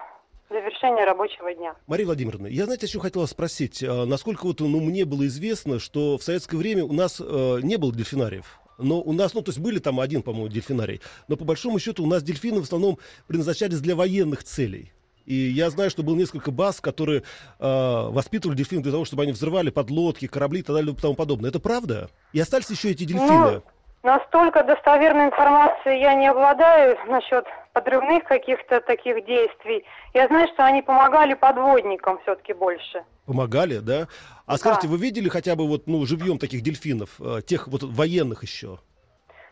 завершения 0.52 1.04
рабочего 1.04 1.52
дня. 1.54 1.74
Мария 1.86 2.06
Владимировна, 2.06 2.46
я, 2.46 2.64
знаете, 2.66 2.86
еще 2.86 3.00
хотела 3.00 3.26
спросить, 3.26 3.82
а 3.82 4.04
насколько 4.06 4.46
вот, 4.46 4.60
ну, 4.60 4.80
мне 4.80 5.04
было 5.04 5.26
известно, 5.26 5.78
что 5.78 6.18
в 6.18 6.22
советское 6.22 6.56
время 6.56 6.84
у 6.84 6.92
нас 6.92 7.20
э, 7.20 7.58
не 7.62 7.76
было 7.76 7.92
дельфинариев. 7.92 8.60
Но 8.78 9.00
у 9.00 9.12
нас, 9.12 9.34
ну, 9.34 9.42
то 9.42 9.50
есть 9.50 9.58
были 9.58 9.78
там 9.78 10.00
один, 10.00 10.22
по-моему, 10.22 10.48
дельфинарий. 10.48 11.00
Но 11.28 11.36
по 11.36 11.44
большому 11.44 11.78
счету 11.78 12.04
у 12.04 12.06
нас 12.06 12.22
дельфины 12.22 12.60
в 12.60 12.64
основном 12.64 12.98
предназначались 13.26 13.80
для 13.80 13.94
военных 13.94 14.44
целей. 14.44 14.92
И 15.24 15.34
я 15.34 15.70
знаю, 15.70 15.90
что 15.90 16.02
было 16.02 16.16
несколько 16.16 16.50
баз, 16.50 16.80
которые 16.80 17.20
э, 17.20 17.22
воспитывали 17.60 18.56
дельфинов 18.56 18.82
для 18.82 18.92
того, 18.92 19.04
чтобы 19.04 19.22
они 19.22 19.32
взрывали 19.32 19.70
подлодки, 19.70 20.26
корабли 20.26 20.60
и 20.60 20.62
так 20.62 20.74
далее 20.74 20.92
и 20.92 20.96
тому 20.96 21.14
подобное. 21.14 21.50
Это 21.50 21.60
правда? 21.60 22.10
И 22.32 22.40
остались 22.40 22.70
еще 22.70 22.90
эти 22.90 23.04
дельфины? 23.04 23.28
Ну, 23.28 23.62
настолько 24.02 24.64
достоверной 24.64 25.26
информации 25.26 26.00
я 26.00 26.14
не 26.14 26.28
обладаю 26.28 26.98
насчет 27.06 27.44
подрывных 27.72 28.24
каких-то 28.24 28.80
таких 28.80 29.24
действий. 29.24 29.84
Я 30.12 30.26
знаю, 30.26 30.48
что 30.52 30.64
они 30.64 30.82
помогали 30.82 31.34
подводникам 31.34 32.18
все-таки 32.22 32.52
больше. 32.52 33.04
Помогали, 33.26 33.78
да? 33.78 34.08
А 34.46 34.52
да. 34.52 34.58
скажите, 34.58 34.88
вы 34.88 34.98
видели 34.98 35.28
хотя 35.28 35.56
бы 35.56 35.66
вот, 35.66 35.86
ну, 35.86 36.04
живьем 36.04 36.38
таких 36.38 36.62
дельфинов, 36.62 37.10
э, 37.20 37.40
тех 37.46 37.68
вот 37.68 37.82
военных 37.82 38.42
еще? 38.42 38.78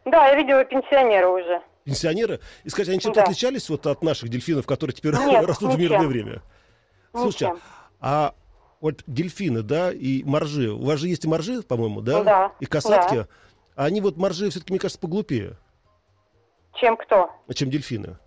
Да, 0.04 0.28
я 0.28 0.35
видела 0.35 0.64
пенсионеры 0.64 1.28
уже. 1.28 1.62
Пенсионеры? 1.85 2.40
И 2.64 2.69
скажите, 2.69 2.92
они 2.92 3.00
чем-то 3.00 3.21
да. 3.21 3.25
отличались 3.25 3.69
вот 3.69 3.87
от 3.87 4.02
наших 4.02 4.28
дельфинов, 4.28 4.66
которые 4.66 4.95
теперь 4.95 5.14
Нет, 5.14 5.45
растут 5.47 5.69
ничем. 5.69 5.78
в 5.78 5.83
мирное 5.83 6.07
время? 6.07 6.42
Слушайте, 7.12 7.54
а 8.00 8.35
вот 8.80 9.02
дельфины, 9.07 9.62
да, 9.62 9.92
и 9.92 10.23
моржи. 10.25 10.71
У 10.71 10.85
вас 10.85 11.00
же 11.00 11.09
есть 11.09 11.25
и 11.25 11.28
моржи, 11.28 11.62
по-моему, 11.62 12.00
да? 12.00 12.23
Да. 12.23 12.52
И 12.61 12.66
касатки. 12.66 13.14
Да. 13.14 13.28
А 13.81 13.87
они 13.87 14.03
вот 14.03 14.19
моржи 14.19 14.51
все-таки, 14.51 14.75
мне 14.75 14.79
кажется, 14.79 15.01
поглупее. 15.01 15.57
Чем 16.75 16.99
кто? 16.99 17.31
Чем 17.55 17.71
дельфины. 17.71 18.19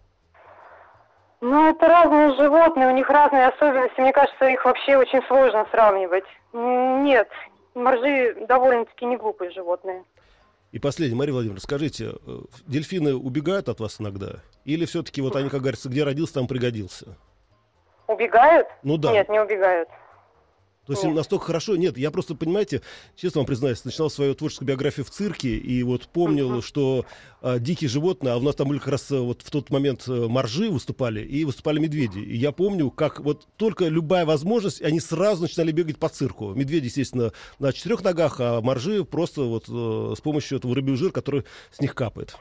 Ну, 1.42 1.70
это 1.70 1.88
разные 1.88 2.36
животные, 2.36 2.88
у 2.88 2.92
них 2.92 3.08
разные 3.08 3.50
особенности. 3.50 4.02
Мне 4.02 4.12
кажется, 4.14 4.46
их 4.46 4.66
вообще 4.66 4.98
очень 4.98 5.22
сложно 5.28 5.68
сравнивать. 5.70 6.24
Нет, 6.54 7.30
моржи 7.76 8.36
довольно-таки 8.48 9.06
не 9.06 9.16
глупые 9.16 9.52
животные. 9.52 10.04
И 10.72 10.80
последнее, 10.80 11.20
Мария 11.20 11.34
Владимировна, 11.34 11.62
скажите, 11.62 12.14
э, 12.26 12.40
дельфины 12.66 13.14
убегают 13.14 13.70
от 13.70 13.80
вас 13.80 14.02
иногда? 14.02 14.38
Или 14.66 14.86
все-таки 14.86 15.22
вот 15.22 15.36
они, 15.36 15.50
как 15.50 15.62
говорится, 15.62 15.88
где 15.88 16.04
родился, 16.04 16.34
там 16.34 16.48
пригодился? 16.48 17.16
Убегают? 18.08 18.68
Ну 18.82 18.98
да. 18.98 19.12
Нет, 19.12 19.30
не 19.30 19.40
убегают. 19.40 19.88
То 20.86 20.94
есть 20.94 21.04
настолько 21.04 21.46
хорошо. 21.46 21.76
Нет, 21.76 21.98
я 21.98 22.12
просто, 22.12 22.36
понимаете, 22.36 22.82
честно 23.16 23.40
вам 23.40 23.46
признаюсь, 23.46 23.86
начинал 23.86 24.10
свою 24.10 24.36
творческую 24.36 24.68
биографию 24.68 25.06
в 25.06 25.10
цирке 25.10 25.56
и 25.56 25.82
вот 25.84 26.08
помнил, 26.08 26.58
uh-huh. 26.58 26.62
что 26.62 27.06
а, 27.42 27.60
дикие 27.60 27.90
животные, 27.90 28.34
а 28.34 28.38
у 28.38 28.42
нас 28.42 28.56
там 28.56 28.68
были 28.68 28.80
как 28.80 28.90
раз 28.90 29.10
э, 29.12 29.18
вот 29.20 29.42
в 29.42 29.50
тот 29.50 29.70
момент 29.70 30.08
э, 30.08 30.28
моржи 30.28 30.70
выступали 30.70 31.22
и 31.22 31.46
выступали 31.46 31.80
медведи. 31.80 32.20
И 32.20 32.36
я 32.36 32.52
помню, 32.52 32.92
как 32.92 33.20
вот 33.22 33.48
только 33.56 33.86
любая 33.86 34.26
возможность, 34.26 34.82
они 34.82 35.00
сразу 35.00 35.44
начинали 35.44 35.72
бегать 35.72 36.00
по 36.00 36.10
цирку. 36.10 36.54
Медведи, 36.54 36.86
естественно, 36.86 37.32
на 37.60 37.72
четырех 37.72 38.04
ногах, 38.04 38.38
а 38.40 38.62
моржи 38.62 39.06
просто 39.06 39.44
вот 39.44 39.66
э, 39.70 40.16
с 40.18 40.22
помощью 40.22 40.58
этого 40.58 40.76
рыбьего 40.76 40.98
жира, 40.98 41.12
который 41.12 41.46
с 41.72 41.80
них 41.80 41.96
капает. 41.96 42.36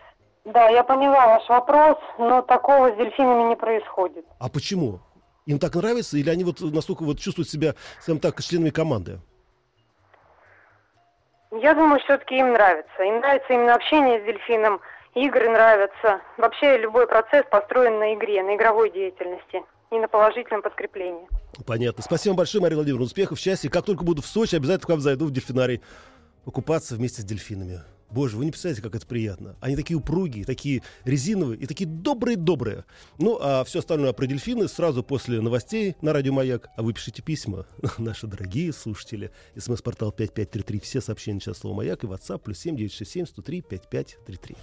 Да, 0.45 0.69
я 0.69 0.83
поняла 0.83 1.39
ваш 1.39 1.49
вопрос, 1.49 1.97
но 2.19 2.43
такого 2.43 2.93
с 2.93 2.97
дельфинами 2.97 3.51
не 3.51 3.57
происходит. 3.57 4.25
А 4.41 4.49
почему? 4.49 5.01
Им 5.47 5.59
так 5.59 5.75
нравится, 5.75 6.17
или 6.17 6.31
они 6.31 6.45
вот 6.45 6.61
настолько 6.61 7.03
вот 7.03 7.19
чувствуют 7.19 7.49
себя, 7.49 7.75
скажем 8.01 8.21
так, 8.21 8.41
членами 8.43 8.71
команды? 8.71 9.19
Я 11.51 11.75
думаю, 11.75 12.01
все-таки 12.01 12.39
им 12.39 12.53
нравится. 12.53 13.03
Им 13.03 13.21
нравится 13.21 13.53
именно 13.53 13.75
общение 13.75 14.21
с 14.21 14.25
дельфином, 14.25 14.81
игры 15.15 15.51
нравятся. 15.51 16.21
Вообще 16.39 16.79
любой 16.79 17.07
процесс 17.07 17.45
построен 17.51 17.99
на 17.99 18.15
игре, 18.15 18.43
на 18.43 18.57
игровой 18.57 18.91
деятельности 18.91 19.63
и 19.91 19.99
на 19.99 20.09
положительном 20.09 20.63
подкреплении. 20.63 21.29
Понятно. 21.67 22.03
Спасибо 22.03 22.37
большое, 22.37 22.63
Мария 22.63 22.77
Владимировна. 22.77 23.05
Успехов, 23.05 23.39
счастья. 23.39 23.69
Как 23.69 23.85
только 23.85 24.05
буду 24.05 24.23
в 24.23 24.27
Сочи, 24.27 24.57
обязательно 24.57 24.87
к 24.87 24.91
вам 24.91 25.01
зайду 25.01 25.27
в 25.27 25.31
дельфинарий 25.31 25.83
покупаться 26.45 26.95
вместе 26.95 27.21
с 27.21 27.25
дельфинами. 27.25 27.81
Боже, 28.13 28.37
вы 28.37 28.45
не 28.45 28.51
представляете, 28.51 28.83
как 28.83 28.95
это 28.95 29.07
приятно. 29.07 29.57
Они 29.61 29.75
такие 29.75 29.97
упругие, 29.97 30.45
такие 30.45 30.83
резиновые 31.05 31.59
и 31.59 31.67
такие 31.67 31.89
добрые-добрые. 31.89 32.85
Ну, 33.19 33.39
а 33.41 33.65
все 33.65 33.79
остальное 33.79 34.13
про 34.13 34.27
дельфины 34.27 34.69
сразу 34.69 35.03
после 35.03 35.41
новостей 35.41 35.97
на 36.03 36.13
Радио 36.13 36.33
Маяк. 36.33 36.69
А 36.77 36.83
вы 36.83 36.93
пишите 36.93 37.23
письма, 37.23 37.67
наши 37.99 38.27
дорогие 38.27 38.73
слушатели. 38.73 39.31
СМС-портал 39.57 40.13
5533. 40.13 40.81
Все 40.81 41.01
сообщения 41.01 41.41
сейчас 41.41 41.59
слово 41.59 41.77
«Маяк» 41.77 42.05
и 42.05 42.07
WhatsApp 42.07 42.39
плюс 42.39 42.59
7967 42.59 43.27
103 43.27 43.61
5533. 43.63 44.57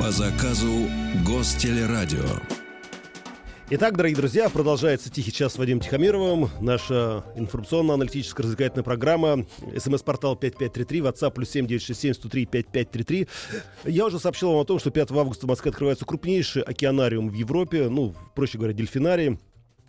По 0.00 0.10
заказу 0.10 0.88
Гостелерадио. 1.24 2.65
Итак, 3.68 3.96
дорогие 3.96 4.16
друзья, 4.16 4.48
продолжается 4.48 5.10
«Тихий 5.10 5.32
час» 5.32 5.54
с 5.54 5.58
Вадимом 5.58 5.80
Тихомировым. 5.80 6.50
Наша 6.60 7.24
информационно-аналитическая 7.34 8.44
развлекательная 8.44 8.84
программа. 8.84 9.44
СМС-портал 9.76 10.36
5533, 10.36 11.00
WhatsApp 11.00 11.32
плюс 11.32 11.50
7967 11.50 12.14
103 12.14 12.46
5533. 12.46 13.28
Я 13.86 14.06
уже 14.06 14.20
сообщил 14.20 14.52
вам 14.52 14.60
о 14.60 14.64
том, 14.64 14.78
что 14.78 14.92
5 14.92 15.10
августа 15.10 15.46
в 15.46 15.48
Москве 15.48 15.70
открывается 15.70 16.04
крупнейший 16.04 16.62
океанариум 16.62 17.28
в 17.28 17.34
Европе, 17.34 17.88
ну, 17.88 18.14
проще 18.36 18.56
говоря, 18.56 18.72
дельфинарий. 18.72 19.36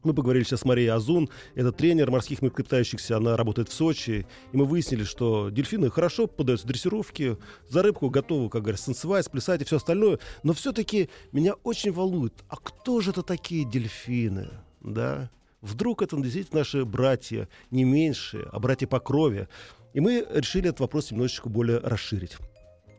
Мы 0.03 0.13
поговорили 0.13 0.43
сейчас 0.43 0.61
с 0.61 0.65
Марией 0.65 0.91
Азун, 0.91 1.29
это 1.55 1.71
тренер 1.71 2.11
морских 2.11 2.41
млекопитающихся, 2.41 3.17
она 3.17 3.35
работает 3.35 3.69
в 3.69 3.73
Сочи, 3.73 4.25
и 4.51 4.57
мы 4.57 4.65
выяснили, 4.65 5.03
что 5.03 5.49
дельфины 5.49 5.89
хорошо 5.89 6.27
поддаются 6.27 6.67
дрессировке, 6.67 7.37
за 7.67 7.83
рыбку 7.83 8.09
готовы, 8.09 8.49
как 8.49 8.61
говорят, 8.61 8.83
танцевать, 8.83 9.25
сплясать 9.25 9.61
и 9.61 9.65
все 9.65 9.77
остальное, 9.77 10.19
но 10.43 10.53
все-таки 10.53 11.09
меня 11.31 11.55
очень 11.63 11.91
волнует, 11.91 12.33
а 12.47 12.57
кто 12.57 13.01
же 13.01 13.11
это 13.11 13.23
такие 13.23 13.65
дельфины, 13.65 14.49
да? 14.81 15.29
Вдруг 15.61 16.01
это 16.03 16.15
действительно 16.17 16.59
наши 16.59 16.85
братья, 16.85 17.49
не 17.71 17.83
меньшие, 17.83 18.47
а 18.51 18.59
братья 18.59 18.87
по 18.87 18.99
крови. 18.99 19.47
И 19.93 19.99
мы 19.99 20.25
решили 20.29 20.69
этот 20.69 20.81
вопрос 20.81 21.11
немножечко 21.11 21.49
более 21.49 21.79
расширить. 21.79 22.37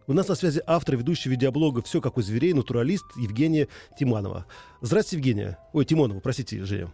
У 0.09 0.15
нас 0.15 0.27
на 0.27 0.35
связи 0.35 0.63
автор, 0.67 0.97
ведущий 0.97 1.29
видеоблога 1.29 1.83
«Все 1.83 2.01
как 2.01 2.17
у 2.17 2.23
зверей», 2.23 2.55
натуралист 2.55 3.05
Евгения 3.17 3.69
Тиманова. 3.99 4.47
Здравствуйте, 4.81 5.19
Евгения. 5.19 5.59
Ой, 5.75 5.85
Тимонова, 5.85 6.21
простите, 6.21 6.65
Женя. 6.65 6.91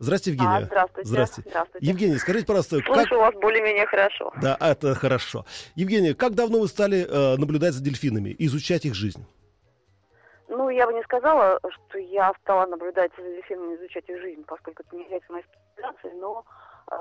Здравствуйте, 0.00 0.36
Евгения. 0.36 0.64
А, 0.64 0.66
здравствуйте. 0.66 1.08
здравствуйте. 1.08 1.50
Здравствуйте. 1.50 1.86
Евгения, 1.86 2.16
скажите, 2.16 2.44
пожалуйста, 2.44 2.80
Слышу 2.80 3.08
как... 3.08 3.18
вас 3.18 3.34
более-менее 3.40 3.86
хорошо. 3.86 4.32
Да, 4.42 4.56
это 4.60 4.96
хорошо. 4.96 5.44
Евгения, 5.76 6.12
как 6.14 6.34
давно 6.34 6.58
вы 6.58 6.66
стали 6.66 7.06
э, 7.08 7.36
наблюдать 7.36 7.72
за 7.72 7.84
дельфинами, 7.84 8.34
изучать 8.36 8.84
их 8.84 8.96
жизнь? 8.96 9.24
Ну, 10.48 10.68
я 10.68 10.88
бы 10.88 10.92
не 10.92 11.04
сказала, 11.04 11.60
что 11.60 11.98
я 11.98 12.34
стала 12.42 12.66
наблюдать 12.66 13.12
за 13.16 13.22
дельфинами, 13.22 13.76
изучать 13.76 14.08
их 14.08 14.20
жизнь, 14.20 14.42
поскольку 14.44 14.82
это 14.82 14.96
не 14.96 15.04
является 15.04 15.30
моей 15.30 15.44
специализацией, 15.44 16.20
но 16.20 16.44
э, 16.90 16.96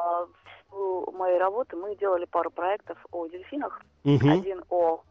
в 0.69 1.11
моей 1.13 1.39
работы 1.39 1.75
мы 1.75 1.95
делали 1.95 2.25
пару 2.25 2.51
проектов 2.51 2.99
о 3.11 3.27
дельфинах. 3.27 3.81
Угу. 4.03 4.29
Один 4.29 4.63
о 4.69 5.01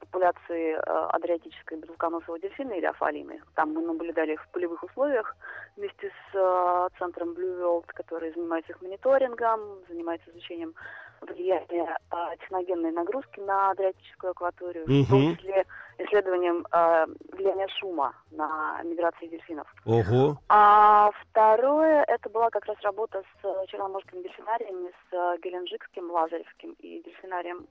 популяции 0.00 0.74
э, 0.74 0.78
адриатической 1.10 1.78
белконосого 1.78 2.38
дельфина 2.38 2.72
или 2.72 2.86
афалины. 2.86 3.40
Там 3.54 3.72
мы 3.74 3.82
наблюдали 3.82 4.34
их 4.34 4.42
в 4.44 4.48
полевых 4.48 4.82
условиях 4.82 5.36
вместе 5.76 6.08
с 6.08 6.34
э, 6.34 6.88
центром 6.98 7.30
Blue 7.30 7.60
World, 7.60 7.86
который 7.88 8.32
занимается 8.32 8.72
их 8.72 8.82
мониторингом, 8.82 9.60
занимается 9.88 10.30
изучением 10.30 10.74
влияния 11.22 11.96
э, 12.10 12.16
техногенной 12.40 12.92
нагрузки 12.92 13.40
на 13.40 13.70
адриатическую 13.70 14.32
акваторию, 14.32 14.84
mm-hmm. 14.86 15.02
в 15.02 15.08
том 15.08 15.36
числе 15.36 15.66
исследованием 15.98 16.66
э, 16.72 17.06
влияния 17.32 17.68
шума 17.80 18.14
на 18.30 18.82
миграции 18.82 19.26
дельфинов. 19.26 19.66
Ого. 19.84 20.38
А 20.48 21.10
второе, 21.22 22.04
это 22.08 22.28
была 22.28 22.50
как 22.50 22.66
раз 22.66 22.76
работа 22.82 23.22
с 23.40 23.66
черноморскими 23.68 24.22
дельфинариями, 24.22 24.90
с 25.10 25.40
Геленджикским, 25.42 26.10
Лазаревским 26.10 26.74
и 26.78 27.02
дельфинарием 27.02 27.66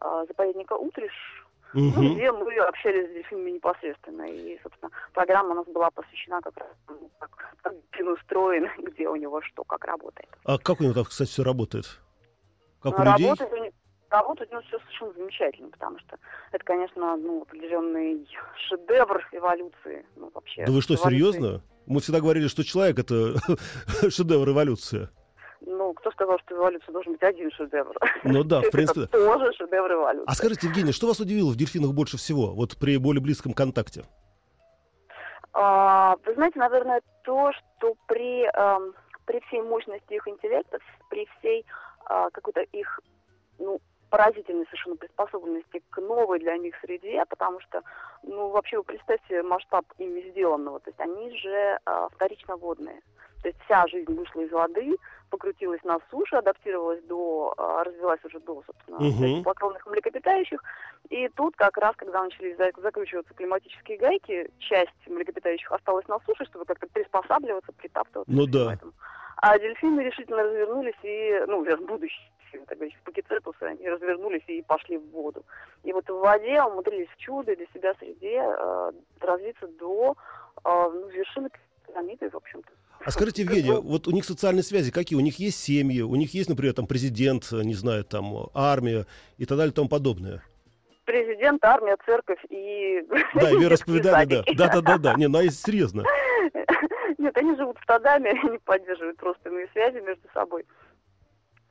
э, 0.00 0.24
заповедника 0.28 0.74
Утриш, 0.74 1.46
угу. 1.74 2.02
ну, 2.02 2.14
где 2.14 2.32
мы 2.32 2.54
общались 2.58 3.10
с 3.10 3.12
дельфинами 3.14 3.50
непосредственно. 3.50 4.22
И, 4.22 4.58
собственно, 4.62 4.90
программа 5.12 5.52
у 5.52 5.54
нас 5.54 5.66
была 5.66 5.90
посвящена 5.90 6.40
как 6.40 6.56
раз 6.56 6.68
тому, 6.86 7.10
как, 7.18 7.56
как 7.62 7.74
дельфин 7.74 8.08
устроен, 8.08 8.68
где 8.78 9.08
у 9.08 9.16
него 9.16 9.40
что, 9.42 9.64
как 9.64 9.84
работает. 9.84 10.28
А 10.44 10.58
как 10.58 10.80
у 10.80 10.84
него 10.84 10.94
там, 10.94 11.04
кстати, 11.04 11.30
все 11.30 11.42
работает? 11.42 11.86
Как 12.82 12.98
у 12.98 13.02
людей? 13.02 13.28
Работает, 13.28 13.74
работает 14.10 14.52
ну, 14.52 14.60
все 14.62 14.78
совершенно 14.78 15.12
замечательно, 15.12 15.70
потому 15.70 15.98
что 16.00 16.18
это, 16.50 16.64
конечно, 16.64 17.16
ну, 17.16 17.42
определенный 17.42 18.26
шедевр 18.68 19.26
эволюции. 19.32 20.04
Ну, 20.16 20.30
вообще, 20.34 20.66
да 20.66 20.72
вы 20.72 20.82
что, 20.82 20.94
эволюции. 20.94 21.10
серьезно? 21.10 21.62
Мы 21.86 22.00
всегда 22.00 22.20
говорили, 22.20 22.48
что 22.48 22.64
человек 22.64 22.98
это 22.98 23.34
шедевр 24.10 24.50
эволюции. 24.50 25.08
Ну, 25.92 25.94
кто 25.94 26.10
сказал, 26.12 26.38
что 26.38 26.56
эволюция 26.56 26.90
должен 26.90 27.12
быть 27.12 27.22
один 27.22 27.50
шедевр? 27.50 27.94
Ну 28.24 28.44
да, 28.44 28.62
в 28.62 28.70
принципе. 28.70 29.02
Это 29.02 29.12
тоже 29.12 29.52
шедевр 29.52 29.92
эволюции. 29.92 30.24
А 30.26 30.34
скажите, 30.34 30.68
Евгений, 30.68 30.92
что 30.92 31.06
вас 31.06 31.20
удивило 31.20 31.50
в 31.50 31.56
дельфинах 31.56 31.92
больше 31.92 32.16
всего, 32.16 32.54
вот 32.54 32.78
при 32.78 32.96
более 32.96 33.20
близком 33.20 33.52
контакте? 33.52 34.04
А, 35.52 36.16
вы 36.24 36.32
знаете, 36.32 36.58
наверное, 36.58 37.02
то, 37.24 37.52
что 37.52 37.94
при, 38.06 38.46
э, 38.46 38.92
при 39.26 39.40
всей 39.40 39.60
мощности 39.60 40.14
их 40.14 40.26
интеллекта, 40.26 40.78
при 41.10 41.28
всей 41.38 41.66
э, 42.08 42.28
какой-то 42.32 42.62
их 42.62 43.00
ну, 43.58 43.78
поразительной 44.08 44.64
совершенно 44.66 44.96
приспособленности 44.96 45.82
к 45.90 46.00
новой 46.00 46.38
для 46.38 46.56
них 46.56 46.74
среде, 46.80 47.22
потому 47.28 47.60
что, 47.60 47.82
ну, 48.22 48.48
вообще 48.48 48.78
вы 48.78 48.84
представьте 48.84 49.42
масштаб 49.42 49.84
ими 49.98 50.30
сделанного. 50.30 50.80
То 50.80 50.88
есть 50.88 51.00
они 51.00 51.36
же 51.36 51.78
э, 51.84 52.08
вторично 52.14 52.56
водные. 52.56 53.02
То 53.42 53.48
есть 53.48 53.60
вся 53.64 53.86
жизнь 53.88 54.14
вышла 54.14 54.40
из 54.40 54.52
воды, 54.52 54.96
покрутилась 55.32 55.82
на 55.82 55.98
суше, 56.10 56.36
адаптировалась 56.36 57.02
до, 57.04 57.54
а, 57.56 57.82
развилась 57.84 58.22
уже 58.22 58.38
до, 58.40 58.62
собственно, 58.66 58.98
uh-huh. 58.98 59.42
плакровных 59.42 59.86
млекопитающих. 59.86 60.62
И 61.08 61.28
тут 61.30 61.56
как 61.56 61.78
раз, 61.78 61.96
когда 61.96 62.22
начали 62.22 62.54
закручиваться 62.76 63.32
климатические 63.32 63.96
гайки, 63.96 64.50
часть 64.58 65.06
млекопитающих 65.06 65.72
осталась 65.72 66.06
на 66.06 66.18
суше, 66.26 66.44
чтобы 66.44 66.66
как-то 66.66 66.86
приспосабливаться, 66.86 67.72
притаптываться. 67.72 68.32
Ну 68.32 68.46
да. 68.46 68.74
Этому. 68.74 68.92
А 69.38 69.58
дельфины 69.58 70.02
решительно 70.02 70.42
развернулись 70.42 71.00
и, 71.02 71.42
ну, 71.48 71.64
будущие 71.86 72.30
так 72.66 72.76
говорить, 72.76 72.96
пакицепусы, 73.04 73.62
они 73.62 73.88
развернулись 73.88 74.44
и 74.46 74.62
пошли 74.62 74.98
в 74.98 75.10
воду. 75.10 75.42
И 75.84 75.92
вот 75.92 76.08
в 76.08 76.18
воде 76.18 76.62
умудрились 76.62 77.08
в 77.08 77.16
чудо 77.16 77.56
для 77.56 77.66
себя 77.72 77.94
среде 77.94 78.42
э, 78.42 78.92
развиться 79.20 79.66
до 79.78 80.14
э, 80.62 80.90
ну, 80.92 81.08
вершины 81.08 81.48
пирамиды, 81.86 82.28
в 82.28 82.36
общем-то. 82.36 82.70
А 83.04 83.10
скажите, 83.10 83.42
Евгения, 83.42 83.72
вот 83.72 84.06
у 84.06 84.10
них 84.12 84.24
социальные 84.24 84.62
связи 84.62 84.92
какие? 84.92 85.18
У 85.18 85.22
них 85.22 85.38
есть 85.38 85.58
семьи, 85.62 86.02
у 86.02 86.14
них 86.14 86.34
есть, 86.34 86.48
например, 86.48 86.74
там 86.74 86.86
президент, 86.86 87.50
не 87.50 87.74
знаю, 87.74 88.04
там 88.04 88.48
армия 88.54 89.06
и 89.38 89.46
так 89.46 89.58
далее 89.58 89.72
и 89.72 89.74
тому 89.74 89.88
подобное? 89.88 90.42
Президент, 91.04 91.64
армия, 91.64 91.96
церковь 92.06 92.38
и... 92.48 93.04
Да, 93.34 93.50
и 93.50 93.56
вероисповедание, 93.58 94.44
да. 94.56 94.68
Да, 94.68 94.68
да, 94.68 94.80
да, 94.80 94.98
да. 94.98 95.14
Не, 95.14 95.26
ну, 95.26 95.40
а 95.40 95.50
серьезно. 95.50 96.04
Нет, 97.18 97.36
они 97.36 97.56
живут 97.56 97.76
стадами, 97.82 98.30
они 98.46 98.58
поддерживают 98.58 99.20
родственные 99.22 99.68
связи 99.72 100.00
между 100.00 100.28
собой. 100.32 100.64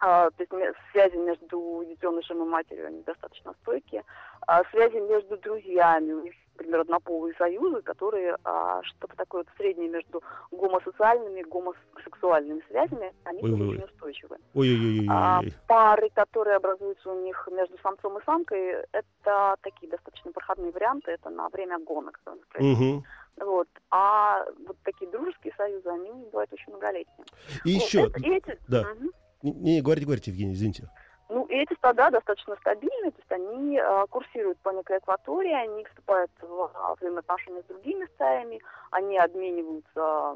А, 0.02 0.32
то 0.32 0.44
есть 0.44 0.78
связи 0.92 1.16
между 1.16 1.86
детенышем 1.88 2.42
и 2.42 2.46
матерью, 2.46 2.88
они 2.88 3.04
достаточно 3.04 3.54
стойкие. 3.62 4.04
А 4.48 4.64
связи 4.72 4.98
между 4.98 5.38
друзьями, 5.38 6.14
у 6.14 6.22
них, 6.22 6.34
например, 6.58 6.80
однополые 6.80 7.36
союзы, 7.36 7.84
которые 7.84 8.36
а, 8.44 8.82
что-то 8.82 9.16
такое 9.16 9.44
вот 9.44 9.54
среднее 9.58 9.90
между 9.90 10.24
гомосоциальными 10.50 11.42
и 11.42 11.44
гомосексуальными 11.44 12.64
связями, 12.68 13.14
они 13.26 13.44
ой, 13.44 13.54
очень 13.54 13.84
устойчивы. 13.84 14.38
Ой-ой-ой. 14.56 15.08
А, 15.08 15.42
пары, 15.68 16.10
которые 16.10 16.56
образуются 16.56 17.12
у 17.12 17.24
них 17.24 17.48
между 17.52 17.78
самцом 17.84 18.18
и 18.18 18.24
самкой, 18.26 18.84
это 18.92 19.56
такие 19.62 19.88
достаточно 19.92 20.32
проходные 20.32 20.72
варианты, 20.72 21.12
это 21.12 21.30
на 21.30 21.48
время 21.50 21.78
гонок. 21.78 22.20
Угу. 22.58 23.04
Вот. 23.38 23.68
А 23.92 24.46
вот 24.66 24.78
такие 24.84 25.10
дружеские 25.12 25.54
союзы, 25.56 25.90
они 25.90 26.12
бывают 26.32 26.52
очень 26.52 26.72
многолетние. 26.72 27.28
И 27.66 27.76
вот, 27.76 27.84
еще... 27.84 28.02
Это, 28.08 28.20
и 28.20 28.30
эти... 28.32 28.58
Да. 28.68 28.82
Угу. 28.82 29.12
Не, 29.43 29.54
не, 29.54 29.82
говорите, 29.82 30.06
говорите, 30.06 30.32
Евгений, 30.32 30.54
извините. 30.54 30.84
Ну, 31.34 31.46
и 31.46 31.56
эти 31.56 31.74
стада 31.76 32.10
достаточно 32.10 32.58
стабильны, 32.58 33.10
то 33.10 33.17
есть 33.17 33.32
они 33.32 33.78
э, 33.78 34.06
курсируют 34.10 34.58
по 34.60 34.70
некой 34.72 34.98
акватории, 34.98 35.54
они 35.54 35.86
вступают 35.86 36.30
в 36.41 36.98
взаимоотношения 37.00 37.62
с 37.62 37.65
другими 37.67 38.06
стаями, 38.15 38.60
они 38.91 39.17
обмениваются, 39.17 40.36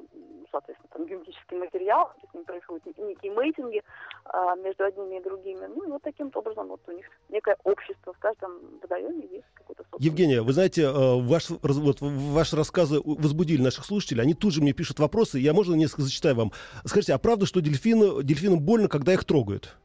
соответственно, 0.49 0.89
там, 0.93 1.05
генетическим 1.05 1.59
материалом, 1.59 2.13
то 2.13 2.21
есть 2.21 2.33
не 2.33 2.43
происходят 2.43 2.97
некие 2.97 3.33
мейтинги 3.33 3.83
э, 3.83 4.55
между 4.63 4.85
одними 4.85 5.17
и 5.17 5.23
другими. 5.23 5.65
Ну, 5.65 5.83
и 5.83 5.87
вот 5.91 6.01
таким 6.01 6.31
образом 6.33 6.69
вот 6.69 6.79
у 6.87 6.91
них 6.93 7.05
некое 7.27 7.57
общество 7.65 8.13
в 8.13 8.19
каждом 8.19 8.53
водоеме 8.81 9.27
есть 9.29 9.47
какое-то 9.53 9.83
собственное. 9.83 10.05
Евгения, 10.09 10.41
вы 10.43 10.53
знаете, 10.53 10.83
э, 10.83 11.21
ваш, 11.21 11.49
вот, 11.49 11.97
ваши 11.99 12.55
рассказы 12.55 13.01
возбудили 13.03 13.61
наших 13.61 13.83
слушателей, 13.83 14.21
они 14.21 14.33
тут 14.33 14.53
же 14.53 14.61
мне 14.61 14.71
пишут 14.71 14.99
вопросы, 14.99 15.39
я, 15.39 15.51
можно, 15.51 15.75
несколько 15.75 16.03
зачитаю 16.03 16.35
вам. 16.35 16.51
Скажите, 16.85 17.13
а 17.13 17.17
правда, 17.17 17.45
что 17.45 17.59
дельфины, 17.59 18.23
дельфинам 18.23 18.61
больно, 18.61 18.87
когда 18.87 19.11
их 19.11 19.25
трогают? 19.25 19.75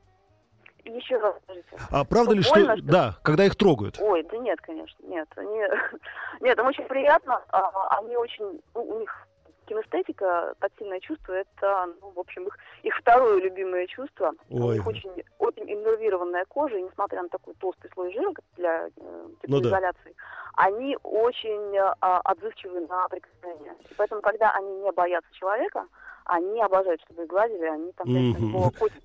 Еще 0.84 1.16
раз 1.18 1.34
скажите. 1.44 1.68
А 1.90 2.04
правда 2.04 2.34
ли, 2.34 2.42
больно, 2.48 2.76
что... 2.76 2.86
Да, 2.86 3.16
когда 3.22 3.44
их 3.44 3.56
трогают. 3.56 3.98
Ой, 4.00 4.22
да 4.22 4.36
нет, 4.38 4.60
конечно, 4.60 5.06
нет. 5.06 5.28
Они... 5.36 5.60
Нет, 6.40 6.58
им 6.58 6.66
очень 6.66 6.84
приятно. 6.84 7.42
А, 7.48 7.98
они 7.98 8.16
очень... 8.16 8.62
Ну, 8.74 8.82
у 8.82 9.00
них 9.00 9.26
кинестетика, 9.70 10.54
тактильное 10.58 10.98
чувство, 11.00 11.32
это, 11.32 11.88
ну, 12.00 12.10
в 12.10 12.18
общем, 12.18 12.46
их, 12.46 12.58
их 12.82 12.96
второе 12.96 13.40
любимое 13.40 13.86
чувство. 13.86 14.32
Ой. 14.50 14.60
У 14.60 14.72
них 14.72 14.86
очень, 14.86 15.22
очень 15.38 15.70
иннервированная 15.70 16.44
кожа, 16.46 16.76
и 16.76 16.82
несмотря 16.82 17.22
на 17.22 17.28
такой 17.28 17.54
толстый 17.54 17.88
слой 17.94 18.12
жира 18.12 18.32
для 18.56 18.88
э, 18.88 19.28
теплоизоляции, 19.42 20.00
ну, 20.06 20.12
да. 20.16 20.64
они 20.64 20.98
очень 21.04 21.76
э, 21.76 21.94
отзывчивы 22.00 22.80
на 22.80 23.08
прикосновения. 23.08 23.76
И 23.88 23.94
поэтому, 23.96 24.20
когда 24.22 24.50
они 24.52 24.74
не 24.80 24.90
боятся 24.90 25.32
человека, 25.34 25.86
они 26.24 26.60
обожают, 26.60 27.00
чтобы 27.02 27.22
их 27.22 27.28
гладили, 27.28 27.64
они 27.64 27.92
там, 27.92 28.08
mm-hmm. 28.08 28.78
котик 28.78 29.02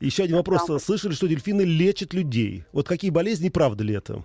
еще 0.00 0.24
один 0.24 0.36
вопрос. 0.36 0.64
Там... 0.66 0.78
Слышали, 0.78 1.12
что 1.12 1.26
дельфины 1.26 1.62
лечат 1.62 2.14
людей? 2.14 2.64
Вот 2.72 2.88
какие 2.88 3.10
болезни, 3.10 3.48
правда 3.48 3.84
ли 3.84 3.94
это? 3.94 4.24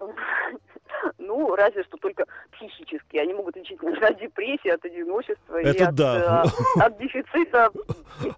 Ну, 1.18 1.54
разве 1.54 1.84
что 1.84 1.96
только 1.98 2.24
психические. 2.52 3.22
Они 3.22 3.32
могут 3.32 3.56
лечить 3.56 3.78
от 3.82 4.20
депрессии, 4.20 4.68
от 4.68 4.84
одиночества 4.84 5.56
Это 5.60 5.84
и 5.84 5.86
от, 5.86 5.94
да. 5.94 6.44
э, 6.76 6.80
от 6.80 6.98
дефицита 7.00 7.70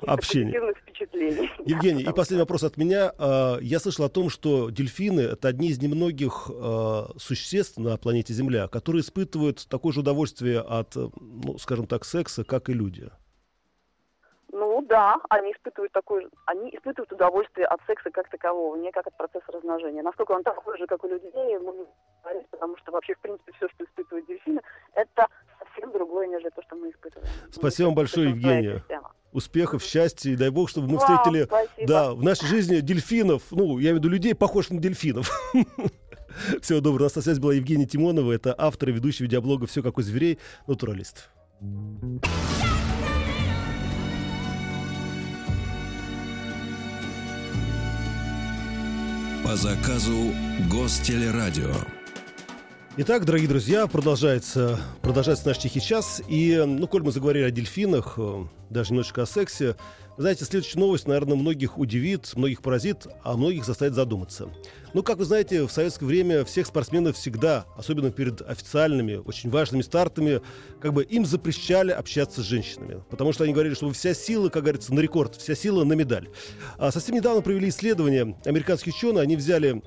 Общения. 0.07 0.75
впечатлений. 0.75 1.51
Евгений, 1.65 2.03
и 2.03 2.13
последний 2.13 2.43
вопрос 2.43 2.63
от 2.65 2.77
меня. 2.77 3.13
А, 3.19 3.59
Я 3.61 3.81
слышал 3.81 4.05
о 4.05 4.09
том, 4.09 4.29
что 4.31 4.71
дельфины— 4.71 5.21
это 5.33 5.49
одни 5.49 5.69
из 5.69 5.81
немногих 5.81 6.51
а, 6.53 7.11
существ 7.17 7.79
на 7.79 7.97
планете 7.97 8.33
Земля, 8.35 8.69
которые 8.69 9.01
испытывают 9.01 9.67
такое 9.69 9.93
же 9.93 10.01
удовольствие 10.01 10.61
от, 10.61 10.97
э, 10.97 11.09
ну, 11.21 11.59
скажем 11.59 11.87
так, 11.87 12.05
секса, 12.05 12.45
как 12.45 12.69
и 12.69 12.75
люди. 12.75 13.09
Да, 14.93 15.17
они 15.31 15.53
испытывают 15.53 15.91
такое, 15.93 16.29
они 16.45 16.69
испытывают 16.69 17.11
удовольствие 17.11 17.65
от 17.65 17.81
секса 17.87 18.11
как 18.11 18.29
такового, 18.29 18.77
не 18.77 18.93
как 18.93 19.07
от 19.07 19.17
процесса 19.17 19.51
размножения. 19.51 20.03
Насколько 20.03 20.33
он 20.33 20.43
такой 20.43 20.77
же, 20.77 20.87
как 20.87 21.03
у 21.03 21.09
людей, 21.09 21.33
мы 21.33 21.73
не 21.73 21.87
говорить, 22.23 22.47
потому 22.51 22.77
что 22.77 22.93
вообще, 22.93 23.15
в 23.15 23.21
принципе, 23.21 23.53
все, 23.57 23.69
что 23.71 23.85
испытывают 23.85 24.27
дельфины, 24.27 24.61
это 24.93 25.29
совсем 25.59 25.93
другое, 25.93 26.27
нежели 26.27 26.51
то, 26.51 26.61
что 26.61 26.77
мы 26.77 26.91
испытываем. 26.91 27.27
Спасибо 27.51 27.87
вам 27.87 27.95
большое, 27.95 28.29
Евгения. 28.29 28.85
Успехов, 29.33 29.83
счастья, 29.83 30.31
и 30.31 30.37
дай 30.37 30.51
бог, 30.51 30.69
чтобы 30.69 30.89
мы 30.89 30.99
Вам 30.99 31.07
встретили, 31.09 31.45
спасибо. 31.45 31.89
да, 31.89 32.13
в 32.13 32.23
нашей 32.23 32.47
жизни 32.49 32.81
дельфинов, 32.81 33.45
ну, 33.51 33.79
я 33.79 33.93
имею 33.93 33.95
в 33.95 33.99
виду 34.01 34.11
людей, 34.11 34.35
похожих 34.35 34.73
на 34.73 34.79
дельфинов. 34.79 35.31
Всего 36.61 36.81
доброго. 36.81 37.05
У 37.05 37.07
нас 37.07 37.17
на 37.17 37.23
связи 37.23 37.41
была 37.41 37.55
Евгения 37.55 37.87
Тимонова, 37.87 38.31
это 38.31 38.55
автор 38.59 38.91
и 38.91 38.93
ведущий 38.93 39.25
видеоблога 39.25 39.67
«Все 39.67 39.83
как 39.83 39.97
у 39.97 40.03
зверей», 40.03 40.39
натуралист. 40.67 41.31
По 49.45 49.57
заказу 49.57 50.33
Гостелерадио. 50.71 51.75
Итак, 52.97 53.25
дорогие 53.25 53.49
друзья, 53.49 53.89
продолжается, 53.89 54.79
продолжается 55.01 55.49
наш 55.49 55.59
тихий 55.59 55.81
час. 55.81 56.23
И, 56.29 56.63
ну, 56.65 56.87
коль 56.87 57.03
мы 57.03 57.11
заговорили 57.11 57.45
о 57.45 57.51
дельфинах, 57.51 58.15
э, 58.19 58.45
даже 58.71 58.91
немножечко 58.91 59.23
о 59.23 59.27
сексе, 59.27 59.75
вы 60.17 60.23
знаете, 60.23 60.45
следующая 60.45 60.79
новость, 60.79 61.09
наверное, 61.09 61.37
многих 61.37 61.79
удивит, 61.79 62.33
многих 62.37 62.61
поразит, 62.61 63.07
а 63.23 63.37
многих 63.37 63.65
заставит 63.65 63.95
задуматься. 63.95 64.51
Ну, 64.93 65.03
как 65.03 65.17
вы 65.17 65.25
знаете, 65.25 65.67
в 65.67 65.73
советское 65.73 66.05
время 66.05 66.45
всех 66.45 66.67
спортсменов 66.67 67.17
всегда, 67.17 67.65
особенно 67.77 68.11
перед 68.11 68.43
официальными, 68.43 69.15
очень 69.15 69.49
важными 69.49 69.81
стартами, 69.81 70.43
как 70.81 70.93
бы 70.93 71.03
им 71.03 71.25
запрещали 71.25 71.93
общаться 71.93 72.43
с 72.43 72.45
женщинами. 72.45 73.03
Потому 73.09 73.33
что 73.33 73.45
они 73.45 73.55
говорили, 73.55 73.75
что 73.75 73.91
вся 73.93 74.13
сила, 74.13 74.51
как 74.51 74.65
говорится, 74.65 74.93
на 74.93 75.01
рекорд, 75.01 75.37
вся 75.37 75.55
сила 75.55 75.85
на 75.85 75.95
медаль. 75.95 76.29
А 76.77 76.93
совсем 76.93 77.15
недавно 77.15 77.41
провели 77.41 77.71
исследование 77.71 78.37
американские 78.45 78.95
ученые, 78.95 79.23
они 79.23 79.37
взяли 79.37 79.83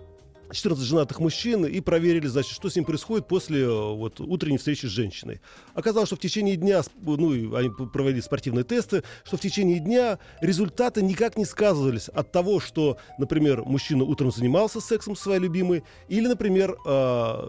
14 0.55 0.83
женатых 0.85 1.19
мужчин 1.19 1.65
и 1.65 1.79
проверили, 1.81 2.27
значит, 2.27 2.53
что 2.53 2.69
с 2.69 2.75
ним 2.75 2.85
происходит 2.85 3.27
после 3.27 3.61
э, 3.61 3.67
вот, 3.67 4.19
утренней 4.19 4.57
встречи 4.57 4.85
с 4.85 4.89
женщиной. 4.89 5.41
Оказалось, 5.73 6.07
что 6.07 6.15
в 6.15 6.19
течение 6.19 6.55
дня, 6.55 6.79
сп- 6.79 6.91
ну, 7.03 7.55
они 7.55 7.69
п- 7.69 7.85
провели 7.87 8.21
спортивные 8.21 8.63
тесты, 8.63 9.03
что 9.23 9.37
в 9.37 9.41
течение 9.41 9.79
дня 9.79 10.19
результаты 10.41 11.01
никак 11.01 11.37
не 11.37 11.45
сказывались 11.45 12.09
от 12.09 12.31
того, 12.31 12.59
что, 12.59 12.97
например, 13.17 13.63
мужчина 13.63 14.03
утром 14.03 14.31
занимался 14.31 14.79
сексом 14.79 15.15
со 15.15 15.23
своей 15.23 15.39
любимой, 15.41 15.83
или, 16.07 16.27
например, 16.27 16.77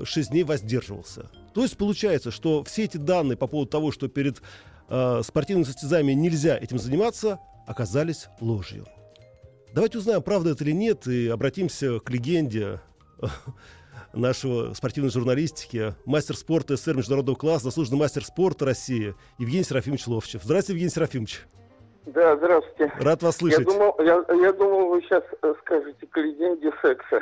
6 0.04 0.30
дней 0.30 0.44
воздерживался. 0.44 1.30
То 1.54 1.62
есть 1.62 1.76
получается, 1.76 2.30
что 2.30 2.64
все 2.64 2.84
эти 2.84 2.96
данные 2.96 3.36
по 3.36 3.46
поводу 3.46 3.70
того, 3.70 3.92
что 3.92 4.08
перед 4.08 4.42
э, 4.88 5.22
спортивными 5.24 5.64
состязаниями 5.64 6.12
нельзя 6.12 6.56
этим 6.56 6.78
заниматься, 6.78 7.38
оказались 7.66 8.26
ложью. 8.40 8.86
Давайте 9.72 9.98
узнаем, 9.98 10.22
правда 10.22 10.50
это 10.50 10.64
или 10.64 10.72
нет, 10.72 11.06
и 11.06 11.28
обратимся 11.28 11.98
к 12.00 12.08
легенде 12.10 12.80
нашего 14.12 14.74
спортивной 14.74 15.10
журналистики, 15.10 15.94
мастер 16.04 16.36
спорта 16.36 16.76
СССР 16.76 16.96
международного 16.96 17.36
класса, 17.36 17.66
заслуженный 17.66 17.98
мастер 17.98 18.24
спорта 18.24 18.64
России 18.64 19.14
Евгений 19.38 19.64
Серафимович 19.64 20.06
Ловчев. 20.06 20.42
Здравствуйте, 20.44 20.74
Евгений 20.74 20.94
Серафимович. 20.94 21.42
Да, 22.06 22.36
здравствуйте. 22.36 22.92
Рад 23.00 23.20
вас 23.24 23.34
Я 23.34 23.38
слышать. 23.40 23.64
думал, 23.64 23.96
я, 23.98 24.24
я 24.40 24.52
думал, 24.52 24.90
вы 24.90 25.02
сейчас 25.02 25.24
скажете 25.60 26.06
к 26.06 26.16
легенде 26.16 26.70
секса. 26.80 27.20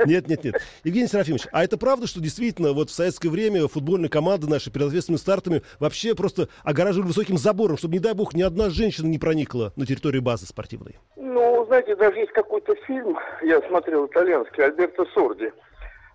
Нет, 0.06 0.26
нет, 0.28 0.42
нет. 0.42 0.60
Евгений 0.82 1.06
Серафимович, 1.06 1.46
а 1.52 1.62
это 1.62 1.78
правда, 1.78 2.08
что 2.08 2.20
действительно 2.20 2.72
вот 2.72 2.90
в 2.90 2.92
советское 2.92 3.28
время 3.28 3.68
футбольные 3.68 4.08
команды 4.08 4.48
наши 4.48 4.72
перед 4.72 4.88
ответственными 4.88 5.20
стартами 5.20 5.62
вообще 5.78 6.16
просто 6.16 6.48
огораживали 6.64 7.06
высоким 7.06 7.38
забором, 7.38 7.76
чтобы, 7.76 7.94
не 7.94 8.00
дай 8.00 8.12
бог, 8.12 8.34
ни 8.34 8.42
одна 8.42 8.70
женщина 8.70 9.06
не 9.06 9.18
проникла 9.18 9.72
на 9.76 9.86
территорию 9.86 10.20
базы 10.20 10.46
спортивной? 10.46 10.98
Ну, 11.16 11.47
знаете, 11.68 11.94
даже 11.96 12.18
есть 12.18 12.32
какой-то 12.32 12.74
фильм, 12.86 13.18
я 13.42 13.60
смотрел 13.62 14.06
итальянский, 14.06 14.64
Альберто 14.64 15.04
Сорди. 15.14 15.52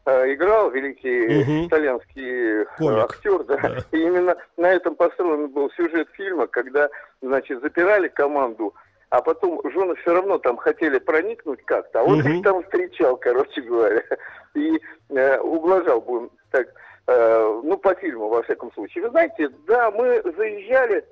э, 0.06 0.34
Играл 0.34 0.70
великий 0.72 1.28
Мгм. 1.44 1.68
итальянский 1.68 2.62
э, 2.63 2.66
Комик. 2.78 3.04
актер, 3.06 3.44
да. 3.46 3.56
Да. 3.58 3.78
И 3.92 3.98
именно 4.02 4.36
на 4.58 4.72
этом 4.74 4.96
построен 4.96 5.48
был 5.50 5.70
сюжет 5.72 6.10
фильма, 6.13 6.48
когда, 6.48 6.89
значит, 7.22 7.62
запирали 7.62 8.10
команду, 8.10 8.74
а 9.10 9.22
потом 9.22 9.62
жены 9.72 9.96
все 9.96 10.13
равно 10.13 10.39
там 10.39 10.58
хотели 10.58 10.98
проникнуть 11.00 11.63
как-то, 11.66 12.02
а 12.02 12.04
он 12.04 12.20
Мгм. 12.20 12.32
их 12.34 12.44
там 12.44 12.63
встречал, 12.63 13.16
короче 13.16 13.62
говоря, 13.62 14.02
и 14.56 14.80
э, 15.10 15.39
ублажал, 15.39 16.02
будем 16.02 16.32
так, 16.52 16.68
э, 17.08 17.62
ну, 17.63 17.78
по 17.78 17.94
фильму, 17.96 18.28
во 18.28 18.42
всяком 18.44 18.74
случае. 18.74 19.04
Вы 19.06 19.10
знаете, 19.12 19.50
да, 19.68 19.89
мы 19.92 20.22
заезжали 20.36 21.06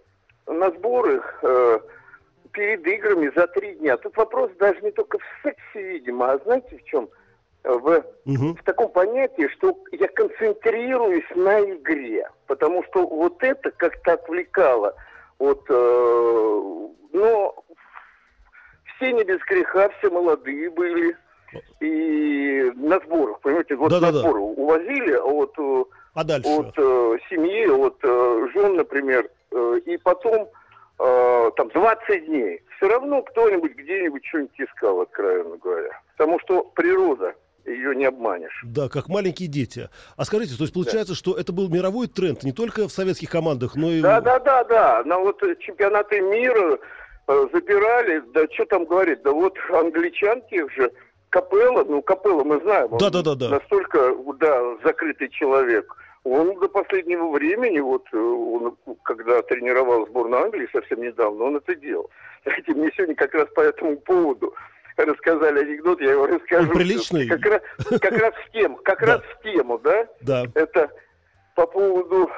на 0.47 0.69
сборы 0.71 1.21
э, 1.43 1.79
перед 2.51 2.85
играми 2.85 3.31
за 3.35 3.47
три 3.47 3.75
дня. 3.75 3.97
Тут 3.97 4.15
вопрос 4.17 4.51
даже 4.59 4.79
не 4.81 4.91
только 4.91 5.17
в 5.19 5.23
сексе, 5.43 5.81
видимо, 5.81 6.31
а 6.31 6.37
знаете 6.39 6.77
в 6.77 6.83
чем? 6.83 7.09
В, 7.63 8.03
Мгм. 8.25 8.55
в 8.55 8.63
таком 8.63 8.89
понятии, 8.91 9.47
что 9.49 9.77
я 9.91 10.07
концентрируюсь 10.07 11.29
на 11.35 11.61
игре. 11.61 12.27
Потому 12.47 12.83
что 12.85 13.05
вот 13.05 13.41
это 13.43 13.71
как-то 13.71 14.13
отвлекало 14.13 14.95
от... 15.37 15.63
э, 15.69 16.61
но 17.13 17.63
все 18.95 19.11
не 19.13 19.23
без 19.23 19.39
греха, 19.47 19.89
все 19.99 20.09
молодые 20.09 20.69
были. 20.71 21.15
И 21.81 22.71
на 22.77 22.99
сборах, 23.01 23.41
понимаете, 23.41 23.75
вот 23.75 23.89
Да-да-да. 23.91 24.13
на 24.13 24.19
сборы 24.19 24.39
увозили 24.39 25.13
от, 25.15 25.53
э, 25.59 25.83
А 26.15 26.23
дальше? 26.23 26.49
от 26.49 26.73
э, 26.77 27.17
семьи, 27.29 27.67
от 27.67 27.97
э, 28.03 28.47
жен, 28.53 28.75
например, 28.77 29.29
э, 29.51 29.79
и 29.85 29.97
потом 29.97 30.47
э, 31.01 31.51
там 31.55 31.69
20 31.69 32.25
дней. 32.25 32.61
Все 32.77 32.87
равно 32.87 33.21
кто-нибудь 33.23 33.75
где-нибудь 33.75 34.25
что-нибудь 34.25 34.59
искал, 34.59 35.01
откровенно 35.01 35.57
говоря. 35.57 35.99
Потому 36.17 36.39
что 36.39 36.63
природа, 36.63 37.35
ее 37.65 37.95
не 37.95 38.05
обманешь. 38.05 38.61
Да, 38.63 38.89
как 38.89 39.07
маленькие 39.07 39.47
дети. 39.47 39.89
А 40.17 40.25
скажите, 40.25 40.55
то 40.55 40.63
есть 40.63 40.73
получается, 40.73 41.15
что 41.15 41.35
это 41.35 41.53
был 41.53 41.69
мировой 41.69 42.07
тренд 42.07 42.43
не 42.43 42.51
только 42.51 42.87
в 42.87 42.91
советских 42.91 43.29
командах, 43.29 43.75
но 43.75 43.91
и... 43.91 44.01
Да, 44.01 44.21
да, 44.21 44.39
да, 44.39 44.63
да. 44.63 45.03
На 45.05 45.19
вот 45.19 45.41
чемпионаты 45.59 46.21
мира 46.21 46.79
э, 47.27 47.47
запирали, 47.53 48.23
да 48.33 48.45
что 48.51 48.65
там 48.65 48.85
говорить, 48.85 49.21
да 49.23 49.31
вот 49.31 49.55
англичан 49.69 50.41
тех 50.49 50.71
же, 50.71 50.91
Капелла, 51.29 51.85
ну 51.85 52.01
Капелла 52.01 52.43
мы 52.43 52.59
знаем, 52.61 52.91
он 52.91 52.97
Да-да-да-да. 52.97 53.49
настолько, 53.49 54.13
да, 54.39 54.75
закрытый 54.83 55.29
человек. 55.29 55.95
Он 56.23 56.59
до 56.59 56.69
последнего 56.69 57.29
времени, 57.31 57.79
вот 57.79 58.05
э, 58.13 58.17
он, 58.17 58.75
когда 59.03 59.41
тренировал 59.41 60.05
сборную 60.07 60.43
Англии 60.43 60.69
совсем 60.71 61.01
недавно, 61.01 61.45
он 61.45 61.57
это 61.57 61.73
делал. 61.75 62.09
Знаете, 62.43 62.73
мне 62.73 62.91
сегодня 62.95 63.15
как 63.15 63.33
раз 63.33 63.47
по 63.55 63.61
этому 63.61 63.97
поводу 63.97 64.53
рассказали 64.97 65.61
анекдот, 65.61 65.99
я 65.99 66.11
его 66.11 66.27
расскажу. 66.27 66.69
Он 66.69 66.75
приличный? 66.77 67.27
Как 67.27 67.43
раз, 67.45 67.61
как 67.99 68.17
раз 68.19 68.33
в 68.35 68.51
тему, 68.51 68.77
как 68.83 68.99
Да. 68.99 69.05
раз 69.07 69.21
в 69.23 69.41
тему, 69.43 69.79
да? 69.79 70.07
Да. 70.21 70.45
Это 70.53 70.91
по 71.55 71.65
поводу 71.65 72.29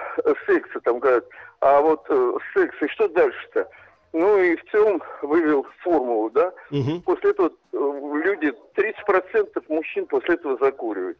секса, 0.46 0.80
там 0.82 1.00
говорят, 1.00 1.26
а 1.60 1.82
вот 1.82 2.06
э, 2.10 2.34
секс, 2.54 2.76
и 2.82 2.88
что 2.88 3.10
дальше-то? 3.10 3.67
Ну 4.13 4.38
и 4.38 4.56
в 4.56 4.63
целом 4.72 5.02
вывел 5.24 5.65
формулу, 5.80 6.30
да? 6.30 6.54
Мгм. 6.69 7.02
После 7.02 7.32
этого 7.32 7.50
э, 7.50 7.78
люди, 8.24 8.54
30% 8.76 9.63
мужчин 9.67 10.06
после 10.06 10.36
этого 10.36 10.58
закуривают. 10.58 11.17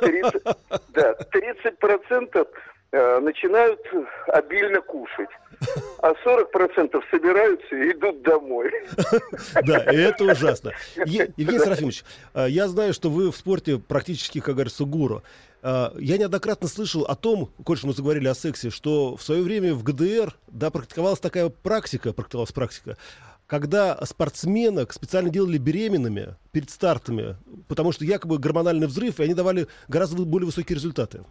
30, 0.00 0.42
да, 0.94 1.14
30% 1.32 2.48
э, 2.92 3.20
начинают 3.20 3.80
обильно 4.28 4.80
кушать, 4.80 5.28
а 6.02 6.12
40% 6.24 7.02
собираются 7.10 7.76
и 7.76 7.92
идут 7.92 8.22
домой. 8.22 8.70
Да, 9.64 9.78
и 9.92 9.96
это 9.96 10.24
ужасно. 10.24 10.72
Евгений 10.96 11.58
Серафимович, 11.58 12.04
э, 12.34 12.46
я 12.48 12.68
знаю, 12.68 12.92
что 12.92 13.10
вы 13.10 13.30
в 13.30 13.36
спорте 13.36 13.78
практически, 13.78 14.40
как 14.40 14.54
говорится, 14.54 14.84
гуру. 14.84 15.22
Э, 15.62 15.90
Я 15.98 16.18
неоднократно 16.18 16.68
слышал 16.68 17.02
о 17.04 17.14
том, 17.14 17.50
коль 17.64 17.78
мы 17.82 17.92
заговорили 17.92 18.28
о 18.28 18.34
сексе, 18.34 18.70
что 18.70 19.16
в 19.16 19.22
свое 19.22 19.42
время 19.42 19.74
в 19.74 19.82
ГДР, 19.82 20.34
да, 20.48 20.70
практиковалась 20.70 21.20
такая 21.20 21.48
практика, 21.48 22.12
практиковалась 22.12 22.52
практика, 22.52 22.96
когда 23.48 23.96
спортсменок 24.04 24.92
специально 24.92 25.30
делали 25.30 25.56
беременными 25.56 26.36
перед 26.52 26.70
стартами, 26.70 27.36
потому 27.66 27.92
что 27.92 28.04
якобы 28.04 28.38
гормональный 28.38 28.86
взрыв, 28.86 29.18
и 29.18 29.24
они 29.24 29.34
давали 29.34 29.66
гораздо 29.88 30.22
более 30.24 30.46
высокие 30.46 30.76
результаты. 30.76 31.24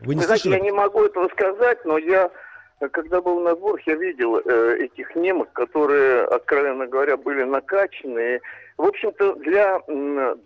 Вы 0.00 0.14
не 0.14 0.20
Вы 0.20 0.26
знаете, 0.26 0.44
слышали? 0.44 0.64
я 0.64 0.70
не 0.70 0.76
могу 0.76 1.04
этого 1.04 1.28
сказать, 1.28 1.84
но 1.84 1.98
я 1.98 2.30
когда 2.90 3.20
был 3.20 3.40
на 3.40 3.54
сборах, 3.54 3.86
я 3.86 3.94
видел 3.94 4.36
э, 4.38 4.76
этих 4.80 5.14
немок, 5.14 5.52
которые, 5.52 6.24
откровенно 6.24 6.86
говоря, 6.86 7.16
были 7.16 7.44
накачанные. 7.44 8.40
В 8.76 8.82
общем-то, 8.82 9.36
для, 9.36 9.80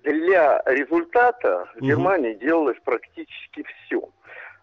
для 0.04 0.62
результата 0.66 1.66
в 1.74 1.80
Германии 1.80 2.34
делалось 2.34 2.76
практически 2.84 3.64
все. 3.64 4.08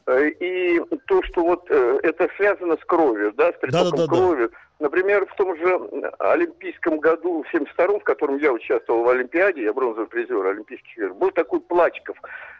Э, 0.08 0.30
и 0.30 0.80
то, 1.08 1.24
что 1.24 1.44
вот 1.44 1.65
э, 1.70 2.00
это 2.04 2.30
связано 2.38 2.78
с 2.78 2.86
кровью, 2.86 3.34
да, 3.34 3.52
с 3.52 3.56
притоком 3.58 3.91
да, 3.91 3.98
да, 3.98 4.06
да, 4.06 4.08
крови. 4.08 4.50
Например, 4.80 5.26
в 5.26 5.36
том 5.36 5.56
же 5.58 5.80
Олимпийском 6.20 7.00
году, 7.00 7.44
в 7.44 7.52
72 7.52 8.00
в 8.00 8.04
котором 8.04 8.38
я 8.38 8.52
участвовал 8.52 9.04
в 9.04 9.10
Олимпиаде, 9.10 9.63
я 9.63 9.74
бронзовый 9.74 10.08
призер 10.08 10.46
Олимпийских 10.46 10.98
игр, 10.98 11.13
был 11.13 11.32
такой 11.32 11.62
Плачков, 11.62 12.18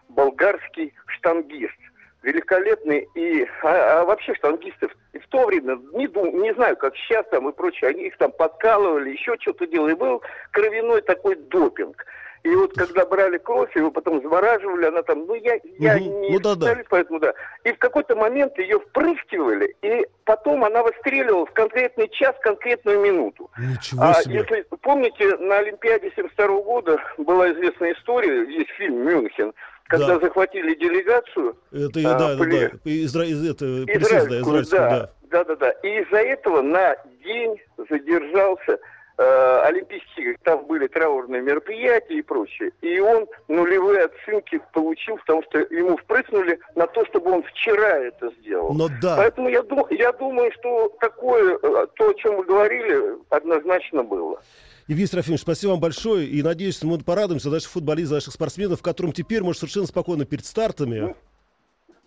болгарский 0.10 0.93
штангист 1.08 1.77
великолепный. 2.25 3.08
И 3.15 3.45
а, 3.63 4.01
а 4.01 4.05
вообще 4.05 4.34
штангисты 4.34 4.88
в, 4.88 5.19
в 5.19 5.27
то 5.29 5.45
время, 5.45 5.79
не, 5.93 6.08
дум, 6.08 6.41
не 6.41 6.53
знаю, 6.55 6.75
как 6.75 6.95
сейчас 6.97 7.25
там 7.29 7.47
и 7.47 7.53
прочее, 7.53 7.91
они 7.91 8.08
их 8.08 8.17
там 8.17 8.31
подкалывали, 8.31 9.12
еще 9.12 9.38
что-то 9.39 9.67
делали. 9.67 9.93
Был 9.93 10.21
кровяной 10.51 11.01
такой 11.01 11.36
допинг. 11.36 12.05
И 12.45 12.55
вот 12.55 12.73
когда 12.73 13.03
брали 13.08 13.39
кровь, 13.39 13.75
его 13.75 13.89
потом 13.89 14.21
завораживали, 14.21 14.86
она 14.86 15.01
там, 15.01 15.25
ну 15.25 15.34
я, 15.34 15.60
я 15.79 15.95
угу. 15.95 16.21
не 16.21 16.29
ну, 16.29 16.39
да, 16.39 16.53
да. 16.53 16.77
поэтому 16.89 17.19
да. 17.19 17.34
И 17.63 17.71
в 17.71 17.79
какой-то 17.79 18.15
момент 18.15 18.55
ее 18.60 18.79
впрыскивали, 18.79 19.75
и 19.81 20.05
потом 20.25 20.63
она 20.63 20.84
выстреливала 20.84 21.47
в 21.47 21.53
конкретный 21.53 22.08
час, 22.10 22.36
конкретную 22.41 23.01
минуту. 23.01 23.49
Ничего 23.58 24.03
а 24.03 24.13
себе. 24.21 24.36
если 24.36 24.63
помните, 24.81 25.36
на 25.38 25.58
Олимпиаде 25.58 26.12
72 26.15 26.62
года 26.62 26.99
была 27.17 27.51
известная 27.51 27.93
история, 27.93 28.43
есть 28.47 28.69
фильм 28.77 29.03
«Мюнхен», 29.03 29.51
когда 29.88 30.19
да. 30.19 30.19
захватили 30.19 30.75
делегацию. 30.75 31.58
Это, 31.71 31.99
а, 31.99 32.19
да, 32.19 32.38
поли... 32.38 32.60
да, 32.60 32.69
да, 32.69 32.91
изра... 32.91 33.25
из, 33.25 33.49
это, 33.49 33.65
израильскую, 33.86 34.41
израильскую, 34.41 34.65
да, 34.69 34.89
да. 34.89 35.12
Да, 35.31 35.43
да, 35.45 35.55
да. 35.55 35.71
И 35.81 36.01
из-за 36.01 36.17
этого 36.17 36.62
на 36.62 36.95
день 37.23 37.60
задержался 37.89 38.77
э, 39.17 39.60
Олимпийские, 39.63 40.38
там 40.43 40.65
были 40.65 40.88
траурные 40.88 41.41
мероприятия 41.41 42.19
и 42.19 42.21
прочее. 42.21 42.71
И 42.82 42.99
он 42.99 43.28
нулевые 43.47 44.06
оценки 44.06 44.60
получил, 44.73 45.17
потому 45.17 45.43
что 45.43 45.60
ему 45.60 45.97
впрыснули 45.97 46.60
на 46.75 46.88
то, 46.88 47.06
чтобы 47.06 47.32
он 47.32 47.43
вчера 47.43 47.97
это 47.99 48.32
сделал. 48.39 48.73
Но 48.73 48.89
да. 49.01 49.17
Поэтому 49.17 49.49
я, 49.49 49.62
дум, 49.63 49.86
я 49.89 50.12
думаю, 50.13 50.51
что 50.60 50.89
такое, 50.99 51.58
э, 51.62 51.88
то, 51.95 52.10
о 52.10 52.13
чем 52.15 52.38
вы 52.38 52.43
говорили, 52.43 53.17
однозначно 53.30 54.04
было. 54.04 54.39
Евгений 54.88 55.08
Серафимович, 55.08 55.41
спасибо 55.41 55.71
вам 55.71 55.80
большое. 55.80 56.28
И 56.28 56.43
надеюсь, 56.43 56.84
мы 56.84 56.99
порадуемся 56.99 57.49
наших 57.49 57.71
футболистов, 57.71 58.17
наших 58.17 58.34
спортсменов, 58.34 58.84
которым 58.84 59.13
теперь 59.13 59.41
может 59.41 59.60
совершенно 59.62 59.88
спокойно 59.88 60.25
перед 60.25 60.45
стартами 60.45 60.99
ну, 60.99 61.15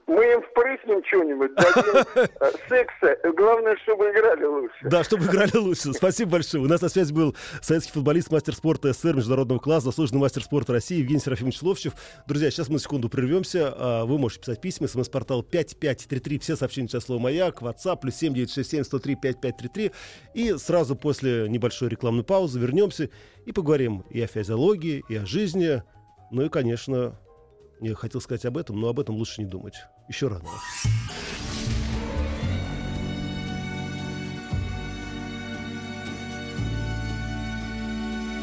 мы 0.08 0.24
им 0.24 0.42
впрыснем 0.42 1.04
что-нибудь, 1.04 1.54
дадим 1.54 2.02
э, 2.40 2.50
секса. 2.68 3.16
Главное, 3.36 3.76
чтобы 3.82 4.10
играли 4.10 4.44
лучше. 4.44 4.76
Да, 4.82 5.04
чтобы 5.04 5.26
играли 5.26 5.56
лучше. 5.56 5.92
Спасибо 5.92 6.32
большое. 6.32 6.64
У 6.64 6.66
нас 6.66 6.80
на 6.80 6.88
связи 6.88 7.12
был 7.12 7.36
советский 7.60 7.92
футболист, 7.92 8.30
мастер 8.30 8.54
спорта 8.54 8.92
СССР 8.92 9.16
международного 9.16 9.58
класса, 9.58 9.86
заслуженный 9.86 10.22
мастер 10.22 10.42
спорта 10.42 10.72
России 10.72 10.98
Евгений 10.98 11.20
Серафимович 11.20 11.60
Ловчев. 11.62 11.92
Друзья, 12.26 12.50
сейчас 12.50 12.68
мы 12.68 12.74
на 12.74 12.80
секунду 12.80 13.10
прервемся. 13.10 13.74
А, 13.76 14.04
вы 14.06 14.18
можете 14.18 14.40
писать 14.40 14.60
письма. 14.62 14.88
СМС-портал 14.88 15.42
5533. 15.42 16.38
Все 16.38 16.56
сообщения 16.56 16.88
сейчас 16.88 17.04
слово 17.04 17.20
«Маяк». 17.20 17.60
WhatsApp 17.60 18.00
плюс 18.00 18.14
7967 18.14 18.84
103 18.84 19.14
5533. 19.14 19.92
И 20.32 20.54
сразу 20.56 20.96
после 20.96 21.48
небольшой 21.50 21.90
рекламной 21.90 22.24
паузы 22.24 22.58
вернемся 22.58 23.10
и 23.44 23.52
поговорим 23.52 24.04
и 24.08 24.22
о 24.22 24.26
физиологии, 24.26 25.04
и 25.10 25.16
о 25.16 25.26
жизни. 25.26 25.82
Ну 26.30 26.46
и, 26.46 26.48
конечно, 26.48 27.18
я 27.80 27.94
хотел 27.94 28.22
сказать 28.22 28.46
об 28.46 28.56
этом, 28.56 28.80
но 28.80 28.88
об 28.88 29.00
этом 29.00 29.14
лучше 29.14 29.42
не 29.42 29.46
думать. 29.46 29.74
Еще 30.08 30.28
рано. 30.28 30.42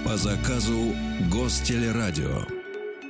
По 0.06 0.16
заказу 0.16 0.94
Гостелерадио. 1.32 2.55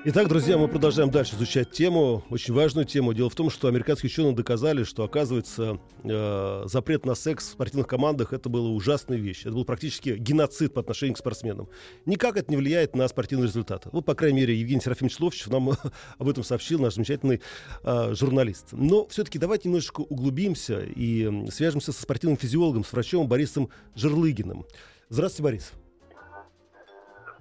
Итак, 0.08 0.28
друзья, 0.28 0.56
мы 0.56 0.68
продолжаем 0.68 1.10
дальше 1.10 1.34
изучать 1.36 1.72
тему, 1.72 2.24
очень 2.30 2.54
важную 2.54 2.86
тему. 2.86 3.16
Дело 3.16 3.28
в 3.28 3.34
том, 3.34 3.50
что 3.50 3.68
американские 3.68 4.08
ученые 4.08 4.36
доказали, 4.36 4.84
что, 4.84 5.04
оказывается, 5.04 5.80
э, 6.04 6.64
запрет 6.68 7.08
на 7.08 7.16
секс 7.16 7.48
в 7.48 7.52
спортивных 7.54 7.88
командах 7.88 8.32
это 8.32 8.48
была 8.48 8.70
ужасная 8.70 9.18
вещь. 9.18 9.42
Это 9.48 9.54
был 9.54 9.66
практически 9.66 10.10
геноцид 10.10 10.76
по 10.76 10.82
отношению 10.82 11.16
к 11.16 11.18
спортсменам. 11.18 11.70
Никак 12.06 12.38
это 12.38 12.52
не 12.52 12.58
влияет 12.58 12.96
на 12.96 13.08
спортивные 13.08 13.48
результаты. 13.48 13.90
Вот, 13.92 14.06
по 14.06 14.14
крайней 14.14 14.42
мере, 14.42 14.56
Евгений 14.56 14.82
Серафимович 14.82 15.20
Ловчев 15.20 15.48
нам 15.48 15.72
об 16.20 16.30
этом 16.30 16.44
сообщил, 16.44 16.78
наш 16.78 16.94
замечательный 16.94 17.42
э, 17.82 18.14
журналист. 18.14 18.74
Но 18.74 19.08
все-таки 19.08 19.40
давайте 19.40 19.70
немножечко 19.70 20.02
углубимся 20.02 20.82
и 20.84 21.50
свяжемся 21.50 21.92
со 21.92 22.04
спортивным 22.04 22.38
физиологом, 22.38 22.86
с 22.86 22.94
врачом 22.94 23.28
Борисом 23.28 23.70
Жерлыгиным. 23.96 24.68
Здравствуйте, 25.10 25.44
Борис. 25.44 25.72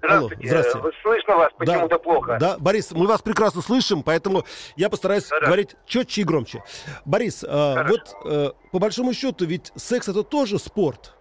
Здравствуйте. 0.05 0.37
Алло, 0.37 0.63
здравствуйте. 0.63 0.99
Слышно 1.03 1.37
вас 1.37 1.53
почему-то 1.57 1.89
да, 1.89 1.99
плохо. 1.99 2.37
Да, 2.39 2.57
Борис, 2.59 2.93
мы 2.93 3.07
вас 3.07 3.23
прекрасно 3.23 3.63
слышим, 3.63 4.03
поэтому 4.03 4.45
я 4.77 4.91
постараюсь 4.91 5.29
да, 5.29 5.41
говорить 5.41 5.77
четче 5.87 6.23
и 6.23 6.25
громче. 6.25 6.63
Борис, 7.05 7.43
э, 7.43 7.47
вот 7.89 8.15
э, 8.27 8.51
по 8.71 8.79
большому 8.79 9.15
счету, 9.15 9.47
ведь 9.47 9.73
секс 9.77 10.09
это 10.09 10.23
тоже 10.23 10.59
спорт. 10.59 11.15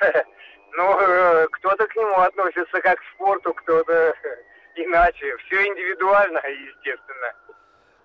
Ну, 0.80 0.96
э, 0.96 1.48
кто-то 1.50 1.88
к 1.88 1.96
нему 1.96 2.20
относится 2.20 2.80
как 2.80 3.00
к 3.00 3.02
спорту, 3.12 3.52
кто-то 3.52 4.14
иначе. 4.76 5.36
Все 5.38 5.66
индивидуально, 5.66 6.38
естественно. 6.38 7.34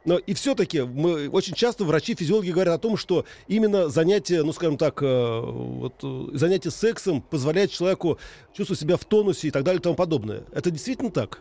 Но 0.06 0.18
и 0.18 0.34
все-таки 0.34 0.82
мы 0.82 1.30
очень 1.30 1.54
часто 1.54 1.86
врачи-физиологи 1.86 2.52
говорят 2.52 2.76
о 2.76 2.80
том, 2.80 2.98
что 2.98 3.26
именно 3.48 3.88
занятие, 3.88 4.44
ну 4.44 4.52
скажем 4.52 4.78
так, 4.78 5.02
э, 5.02 5.06
вот, 5.06 5.94
э, 6.04 6.38
занятие 6.38 6.72
сексом 6.72 7.22
позволяет 7.22 7.72
человеку 7.72 8.20
чувствовать 8.54 8.82
себя 8.82 8.98
в 8.98 9.06
тонусе 9.06 9.48
и 9.48 9.52
так 9.52 9.64
далее 9.64 9.80
и 9.80 9.84
тому 9.84 9.96
подобное. 9.96 10.44
Это 10.52 10.72
действительно 10.72 11.10
так? 11.10 11.40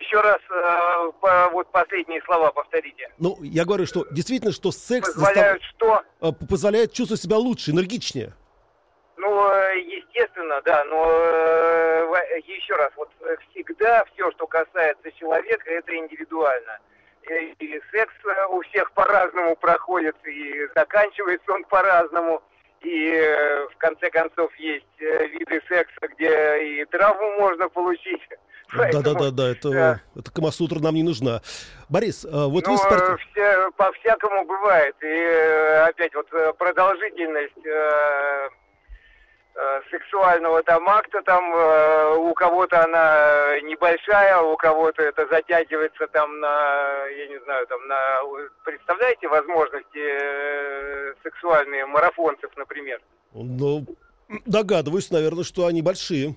Еще 0.00 0.20
раз 0.20 0.38
э, 0.50 1.12
по, 1.20 1.50
вот 1.52 1.70
последние 1.70 2.20
слова 2.22 2.50
повторите. 2.50 3.08
Ну, 3.18 3.38
я 3.42 3.64
говорю, 3.64 3.86
что 3.86 4.04
действительно, 4.10 4.52
что 4.52 4.72
секс 4.72 5.12
позволяет 5.12 5.62
застав... 5.62 6.04
что? 6.20 6.28
Э, 6.28 6.32
позволяет 6.48 6.92
чувствовать 6.92 7.22
себя 7.22 7.36
лучше, 7.36 7.70
энергичнее. 7.70 8.34
Ну, 9.16 9.28
естественно, 9.74 10.60
да, 10.64 10.84
но 10.84 11.04
еще 12.46 12.74
раз, 12.76 12.92
вот 12.96 13.10
всегда 13.50 14.04
все, 14.12 14.30
что 14.32 14.46
касается 14.46 15.10
человека, 15.12 15.70
это 15.70 15.96
индивидуально 15.96 16.78
и 17.30 17.80
секс 17.92 18.14
э, 18.24 18.46
у 18.50 18.60
всех 18.62 18.90
по-разному 18.92 19.56
проходит, 19.56 20.16
и 20.26 20.66
заканчивается 20.74 21.52
он 21.52 21.64
по-разному. 21.64 22.42
И 22.80 23.10
э, 23.12 23.66
в 23.68 23.76
конце 23.78 24.10
концов 24.10 24.54
есть 24.56 24.86
э, 25.00 25.26
виды 25.28 25.60
секса, 25.68 26.08
где 26.14 26.80
и 26.80 26.84
травму 26.86 27.38
можно 27.38 27.68
получить. 27.68 28.22
Да, 28.72 29.00
да, 29.02 29.14
да, 29.14 29.30
да, 29.30 29.48
это, 29.50 29.70
да. 29.70 30.00
это 30.14 30.30
Камасутра 30.30 30.78
нам 30.78 30.94
не 30.94 31.02
нужна. 31.02 31.40
Борис, 31.88 32.24
вот 32.24 32.66
ну, 32.66 32.72
вы 32.72 32.78
спорт... 32.78 33.20
все, 33.32 33.70
по-всякому 33.78 34.44
бывает. 34.44 34.94
И 35.00 35.86
опять 35.88 36.14
вот 36.14 36.28
продолжительность 36.58 37.54
Э, 37.64 38.48
сексуального 39.90 40.62
там 40.62 40.88
акта, 40.88 41.22
там 41.22 41.52
э, 41.52 42.16
у 42.16 42.32
кого-то 42.34 42.84
она 42.84 43.60
небольшая, 43.62 44.38
у 44.40 44.56
кого-то 44.56 45.02
это 45.02 45.26
затягивается 45.28 46.06
там 46.08 46.38
на, 46.40 47.06
я 47.06 47.26
не 47.28 47.38
знаю, 47.40 47.66
там 47.66 47.86
на, 47.88 48.20
представляете 48.64 49.28
возможности 49.28 49.98
э, 49.98 51.14
сексуальные 51.22 51.86
марафонцев, 51.86 52.50
например? 52.56 53.00
Ну, 53.32 53.84
догадываюсь, 54.46 55.10
наверное, 55.10 55.44
что 55.44 55.66
они 55.66 55.82
большие. 55.82 56.34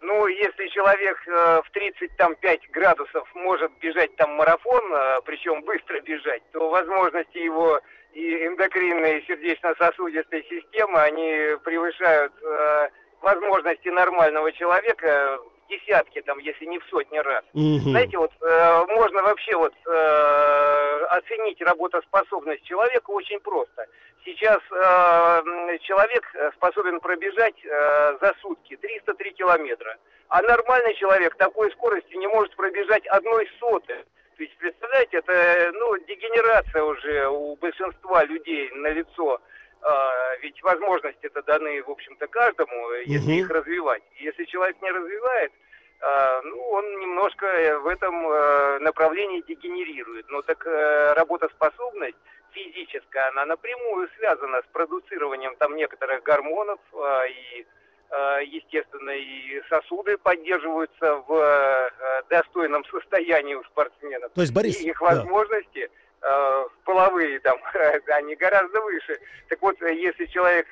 Ну, 0.00 0.26
если 0.26 0.68
человек 0.68 1.16
э, 1.26 1.62
в 1.64 1.70
35 1.72 2.70
градусов 2.70 3.28
может 3.34 3.72
бежать 3.80 4.14
там 4.16 4.34
марафон, 4.34 4.82
э, 4.92 5.20
причем 5.24 5.62
быстро 5.62 6.00
бежать, 6.00 6.42
то 6.52 6.68
возможности 6.70 7.38
его 7.38 7.80
и 8.16 8.46
эндокринной 8.46 9.18
и 9.18 9.26
сердечно-сосудистой 9.26 10.42
системы, 10.48 11.00
они 11.00 11.56
превышают 11.64 12.32
э, 12.42 12.88
возможности 13.20 13.88
нормального 13.88 14.50
человека 14.52 15.38
в 15.38 15.68
десятки, 15.68 16.22
там, 16.22 16.38
если 16.38 16.64
не 16.64 16.78
в 16.78 16.84
сотни 16.86 17.18
раз. 17.18 17.44
Угу. 17.52 17.90
Знаете, 17.90 18.16
вот 18.16 18.32
э, 18.40 18.84
можно 18.88 19.22
вообще 19.22 19.54
вот 19.56 19.74
э, 19.86 21.04
оценить 21.10 21.60
работоспособность 21.60 22.64
человека 22.64 23.10
очень 23.10 23.38
просто. 23.40 23.86
Сейчас 24.24 24.60
э, 24.70 25.78
человек 25.82 26.24
способен 26.54 27.00
пробежать 27.00 27.62
э, 27.64 28.18
за 28.18 28.32
сутки 28.40 28.76
303 28.76 29.32
километра, 29.32 29.98
а 30.28 30.40
нормальный 30.40 30.94
человек 30.94 31.36
такой 31.36 31.70
скоростью 31.72 32.18
не 32.18 32.28
может 32.28 32.56
пробежать 32.56 33.06
одной 33.08 33.46
сотой. 33.60 34.06
То 34.36 34.42
есть, 34.42 34.56
представляете, 34.58 35.18
это 35.18 35.70
ну, 35.72 35.96
дегенерация 36.06 36.82
уже 36.82 37.28
у 37.28 37.56
большинства 37.56 38.24
людей 38.24 38.70
на 38.72 38.88
лицо. 38.88 39.40
А, 39.82 40.36
ведь 40.42 40.62
возможности 40.62 41.26
это 41.26 41.42
даны, 41.42 41.82
в 41.82 41.90
общем-то, 41.90 42.26
каждому, 42.26 42.92
если 43.06 43.32
угу. 43.32 43.40
их 43.40 43.50
развивать. 43.50 44.02
Если 44.18 44.44
человек 44.44 44.76
не 44.82 44.90
развивает, 44.90 45.52
а, 46.00 46.42
ну, 46.42 46.60
он 46.70 47.00
немножко 47.00 47.46
в 47.80 47.86
этом 47.86 48.26
а, 48.26 48.78
направлении 48.80 49.42
дегенерирует. 49.48 50.28
Но 50.28 50.42
так 50.42 50.66
а, 50.66 51.14
работоспособность 51.14 52.18
физическая, 52.52 53.28
она 53.30 53.46
напрямую 53.46 54.08
связана 54.16 54.60
с 54.62 54.66
продуцированием 54.72 55.56
там 55.56 55.76
некоторых 55.76 56.22
гормонов 56.22 56.80
и 57.28 57.66
естественно, 58.10 59.10
и 59.10 59.60
сосуды 59.68 60.16
поддерживаются 60.18 61.16
в 61.26 61.90
достойном 62.30 62.84
состоянии 62.84 63.54
у 63.54 63.64
спортсменов. 63.64 64.32
То 64.32 64.40
есть, 64.42 64.54
Борис, 64.54 64.80
и 64.80 64.88
их 64.90 65.00
возможности 65.00 65.90
да. 66.20 66.64
половые 66.84 67.40
там, 67.40 67.58
они 68.14 68.36
гораздо 68.36 68.80
выше. 68.80 69.18
Так 69.48 69.60
вот, 69.60 69.80
если 69.80 70.26
человек 70.26 70.66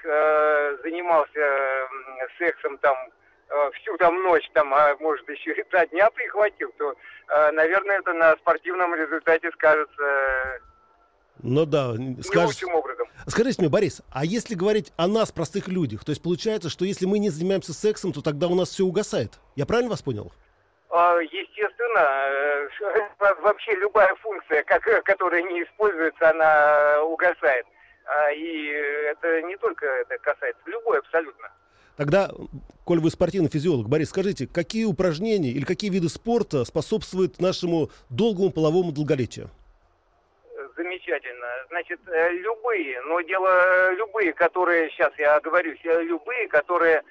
занимался 0.83 1.89
сексом 2.39 2.79
там 2.79 2.97
Э, 3.51 3.71
всю 3.75 3.97
там 3.99 4.23
ночь, 4.23 4.49
там, 4.53 4.73
а 4.73 4.97
может 5.01 5.29
еще 5.29 5.53
и 5.53 5.65
два 5.71 5.87
дня 5.87 6.11
прихватил, 6.11 6.73
то, 6.79 6.95
э, 7.29 7.51
наверное, 7.53 7.99
это 7.99 8.13
на 8.13 8.37
спортивном 8.37 8.95
результате 8.95 9.51
скажется 9.53 10.61
ну 11.43 11.67
да, 11.67 11.93
скаж... 12.23 12.47
лучшим 12.47 12.75
образом. 12.75 13.04
Скажите 13.27 13.63
мне, 13.63 13.71
Борис, 13.71 14.03
а 14.13 14.25
если 14.25 14.55
говорить 14.55 14.93
о 14.97 15.07
нас, 15.07 15.33
простых 15.33 15.69
людях, 15.69 16.05
то 16.05 16.11
есть 16.11 16.23
получается, 16.23 16.69
что 16.69 16.85
если 16.85 17.07
мы 17.07 17.19
не 17.19 17.31
занимаемся 17.31 17.73
сексом, 17.73 18.13
то 18.13 18.21
тогда 18.21 18.49
у 18.49 18.55
нас 18.55 18.69
все 18.69 18.85
угасает. 18.85 19.33
Я 19.57 19.67
правильно 19.67 19.91
вас 19.91 20.03
понял? 20.03 20.33
А, 20.91 21.19
естественно, 21.19 22.01
э, 22.01 22.69
вообще 23.43 23.73
любая 23.77 24.15
функция, 24.17 24.63
которая 24.63 25.43
не 25.43 25.63
используется, 25.63 26.31
она 26.31 27.03
угасает. 27.03 27.67
А, 28.05 28.31
и 28.33 28.67
это 29.11 29.43
не 29.43 29.57
только 29.57 29.87
это 29.87 30.19
касается, 30.19 30.61
любой 30.67 30.99
абсолютно. 30.99 31.51
Тогда, 31.97 32.31
коль 32.85 33.01
вы 33.01 33.11
спортивный 33.11 33.49
физиолог, 33.49 33.89
Борис, 33.89 34.11
скажите, 34.11 34.47
какие 34.47 34.85
упражнения 34.85 35.51
или 35.51 35.65
какие 35.65 35.91
виды 35.91 36.09
спорта 36.09 36.65
способствуют 36.65 37.41
нашему 37.41 37.91
долгому 38.11 38.51
половому 38.51 38.93
долголетию? 38.93 39.51
Замечательно. 40.77 41.47
Значит, 41.69 42.01
э, 42.09 42.31
любые, 42.33 43.01
но 43.03 43.21
дело 43.21 43.93
любые, 43.93 44.33
которые, 44.33 44.91
сейчас 44.91 45.13
я 45.19 45.37
оговорюсь, 45.37 45.79
э, 45.85 46.03
любые, 46.03 46.49
которые 46.49 47.03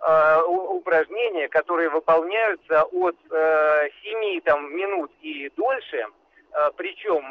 э, 0.00 0.42
упражнения, 0.46 1.48
которые 1.48 1.88
выполняются 1.90 2.84
от 2.84 3.16
э, 3.30 3.88
7 4.04 4.40
там, 4.42 4.72
минут 4.74 5.10
и 5.20 5.50
дольше, 5.56 6.06
Причем 6.76 7.22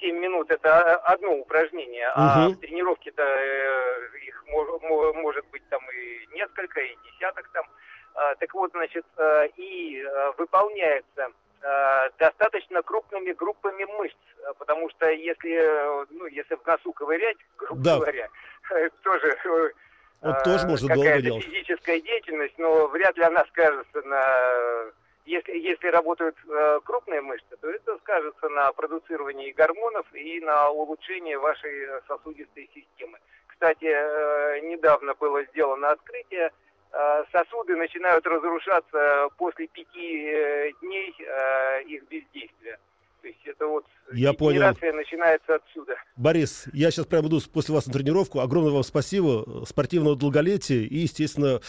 7 0.00 0.16
а, 0.16 0.20
минут 0.20 0.50
это 0.50 0.96
одно 0.96 1.36
упражнение, 1.36 2.08
а 2.14 2.48
в 2.48 2.56
тренировке-то 2.56 3.22
э, 3.22 4.18
их 4.26 4.44
может 4.48 5.44
быть 5.52 5.62
там 5.70 5.80
и 5.90 6.34
несколько, 6.34 6.80
и 6.80 6.96
десяток 7.04 7.48
там. 7.52 7.64
Так 8.40 8.52
вот, 8.54 8.72
значит, 8.72 9.06
и 9.56 10.04
выполняется 10.36 11.30
достаточно 12.18 12.82
крупными 12.82 13.32
группами 13.32 13.84
мышц, 13.98 14.16
потому 14.58 14.88
что 14.90 15.10
если, 15.10 16.12
ну, 16.12 16.26
если 16.26 16.54
в 16.54 16.64
носу 16.66 16.92
ковырять, 16.92 17.36
грубо 17.56 17.82
да. 17.82 17.96
говоря, 17.96 18.28
тоже 19.02 19.36
вот 20.20 20.42
тоже 20.42 20.66
может 20.66 20.88
какая-то 20.88 21.40
физическая 21.40 22.00
деятельность, 22.00 22.58
но 22.58 22.88
вряд 22.88 23.16
ли 23.16 23.22
она 23.22 23.44
скажется 23.46 24.02
на 24.02 24.92
если, 25.28 25.58
если 25.58 25.88
работают 25.88 26.36
э, 26.48 26.80
крупные 26.84 27.20
мышцы, 27.20 27.56
то 27.60 27.68
это 27.68 27.98
скажется 27.98 28.48
на 28.48 28.72
продуцировании 28.72 29.52
гормонов 29.52 30.06
и 30.14 30.40
на 30.40 30.70
улучшении 30.70 31.34
вашей 31.34 31.86
сосудистой 32.08 32.70
системы. 32.74 33.18
Кстати, 33.46 33.84
э, 33.84 34.60
недавно 34.60 35.14
было 35.14 35.44
сделано 35.44 35.90
открытие, 35.90 36.46
э, 36.46 36.52
сосуды 37.32 37.76
начинают 37.76 38.26
разрушаться 38.26 39.28
после 39.36 39.66
пяти 39.68 40.24
э, 40.24 40.70
дней 40.82 41.14
э, 41.18 41.82
их 41.84 42.02
бездействия. 42.08 42.78
То 43.20 43.28
есть 43.28 43.40
это 43.44 43.66
вот 43.66 43.84
я 44.12 44.32
понял. 44.32 44.62
начинается 44.62 45.56
отсюда. 45.56 45.96
Борис, 46.16 46.66
я 46.72 46.90
сейчас 46.90 47.06
прямо 47.06 47.28
иду 47.28 47.40
после 47.52 47.74
вас 47.74 47.86
на 47.86 47.92
тренировку. 47.92 48.40
Огромное 48.40 48.72
вам 48.72 48.84
спасибо, 48.84 49.64
спортивного 49.66 50.16
долголетия 50.16 50.82
и, 50.82 50.98
естественно, 50.98 51.60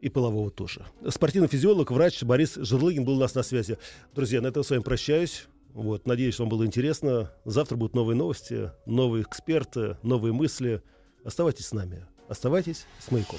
и 0.00 0.08
полового 0.08 0.50
тоже. 0.50 0.84
Спортивный 1.08 1.48
физиолог, 1.48 1.90
врач 1.90 2.22
Борис 2.22 2.54
Жирлыгин 2.54 3.04
был 3.04 3.16
у 3.16 3.20
нас 3.20 3.34
на 3.34 3.42
связи. 3.42 3.78
Друзья, 4.12 4.40
на 4.40 4.48
этом 4.48 4.62
с 4.62 4.70
вами 4.70 4.82
прощаюсь. 4.82 5.48
Вот, 5.72 6.06
надеюсь, 6.06 6.38
вам 6.38 6.48
было 6.48 6.64
интересно. 6.64 7.32
Завтра 7.44 7.76
будут 7.76 7.94
новые 7.94 8.16
новости, 8.16 8.70
новые 8.86 9.22
эксперты, 9.22 9.96
новые 10.02 10.32
мысли. 10.32 10.82
Оставайтесь 11.24 11.66
с 11.66 11.72
нами. 11.72 12.06
Оставайтесь 12.28 12.86
с 12.98 13.10
маяком. 13.10 13.38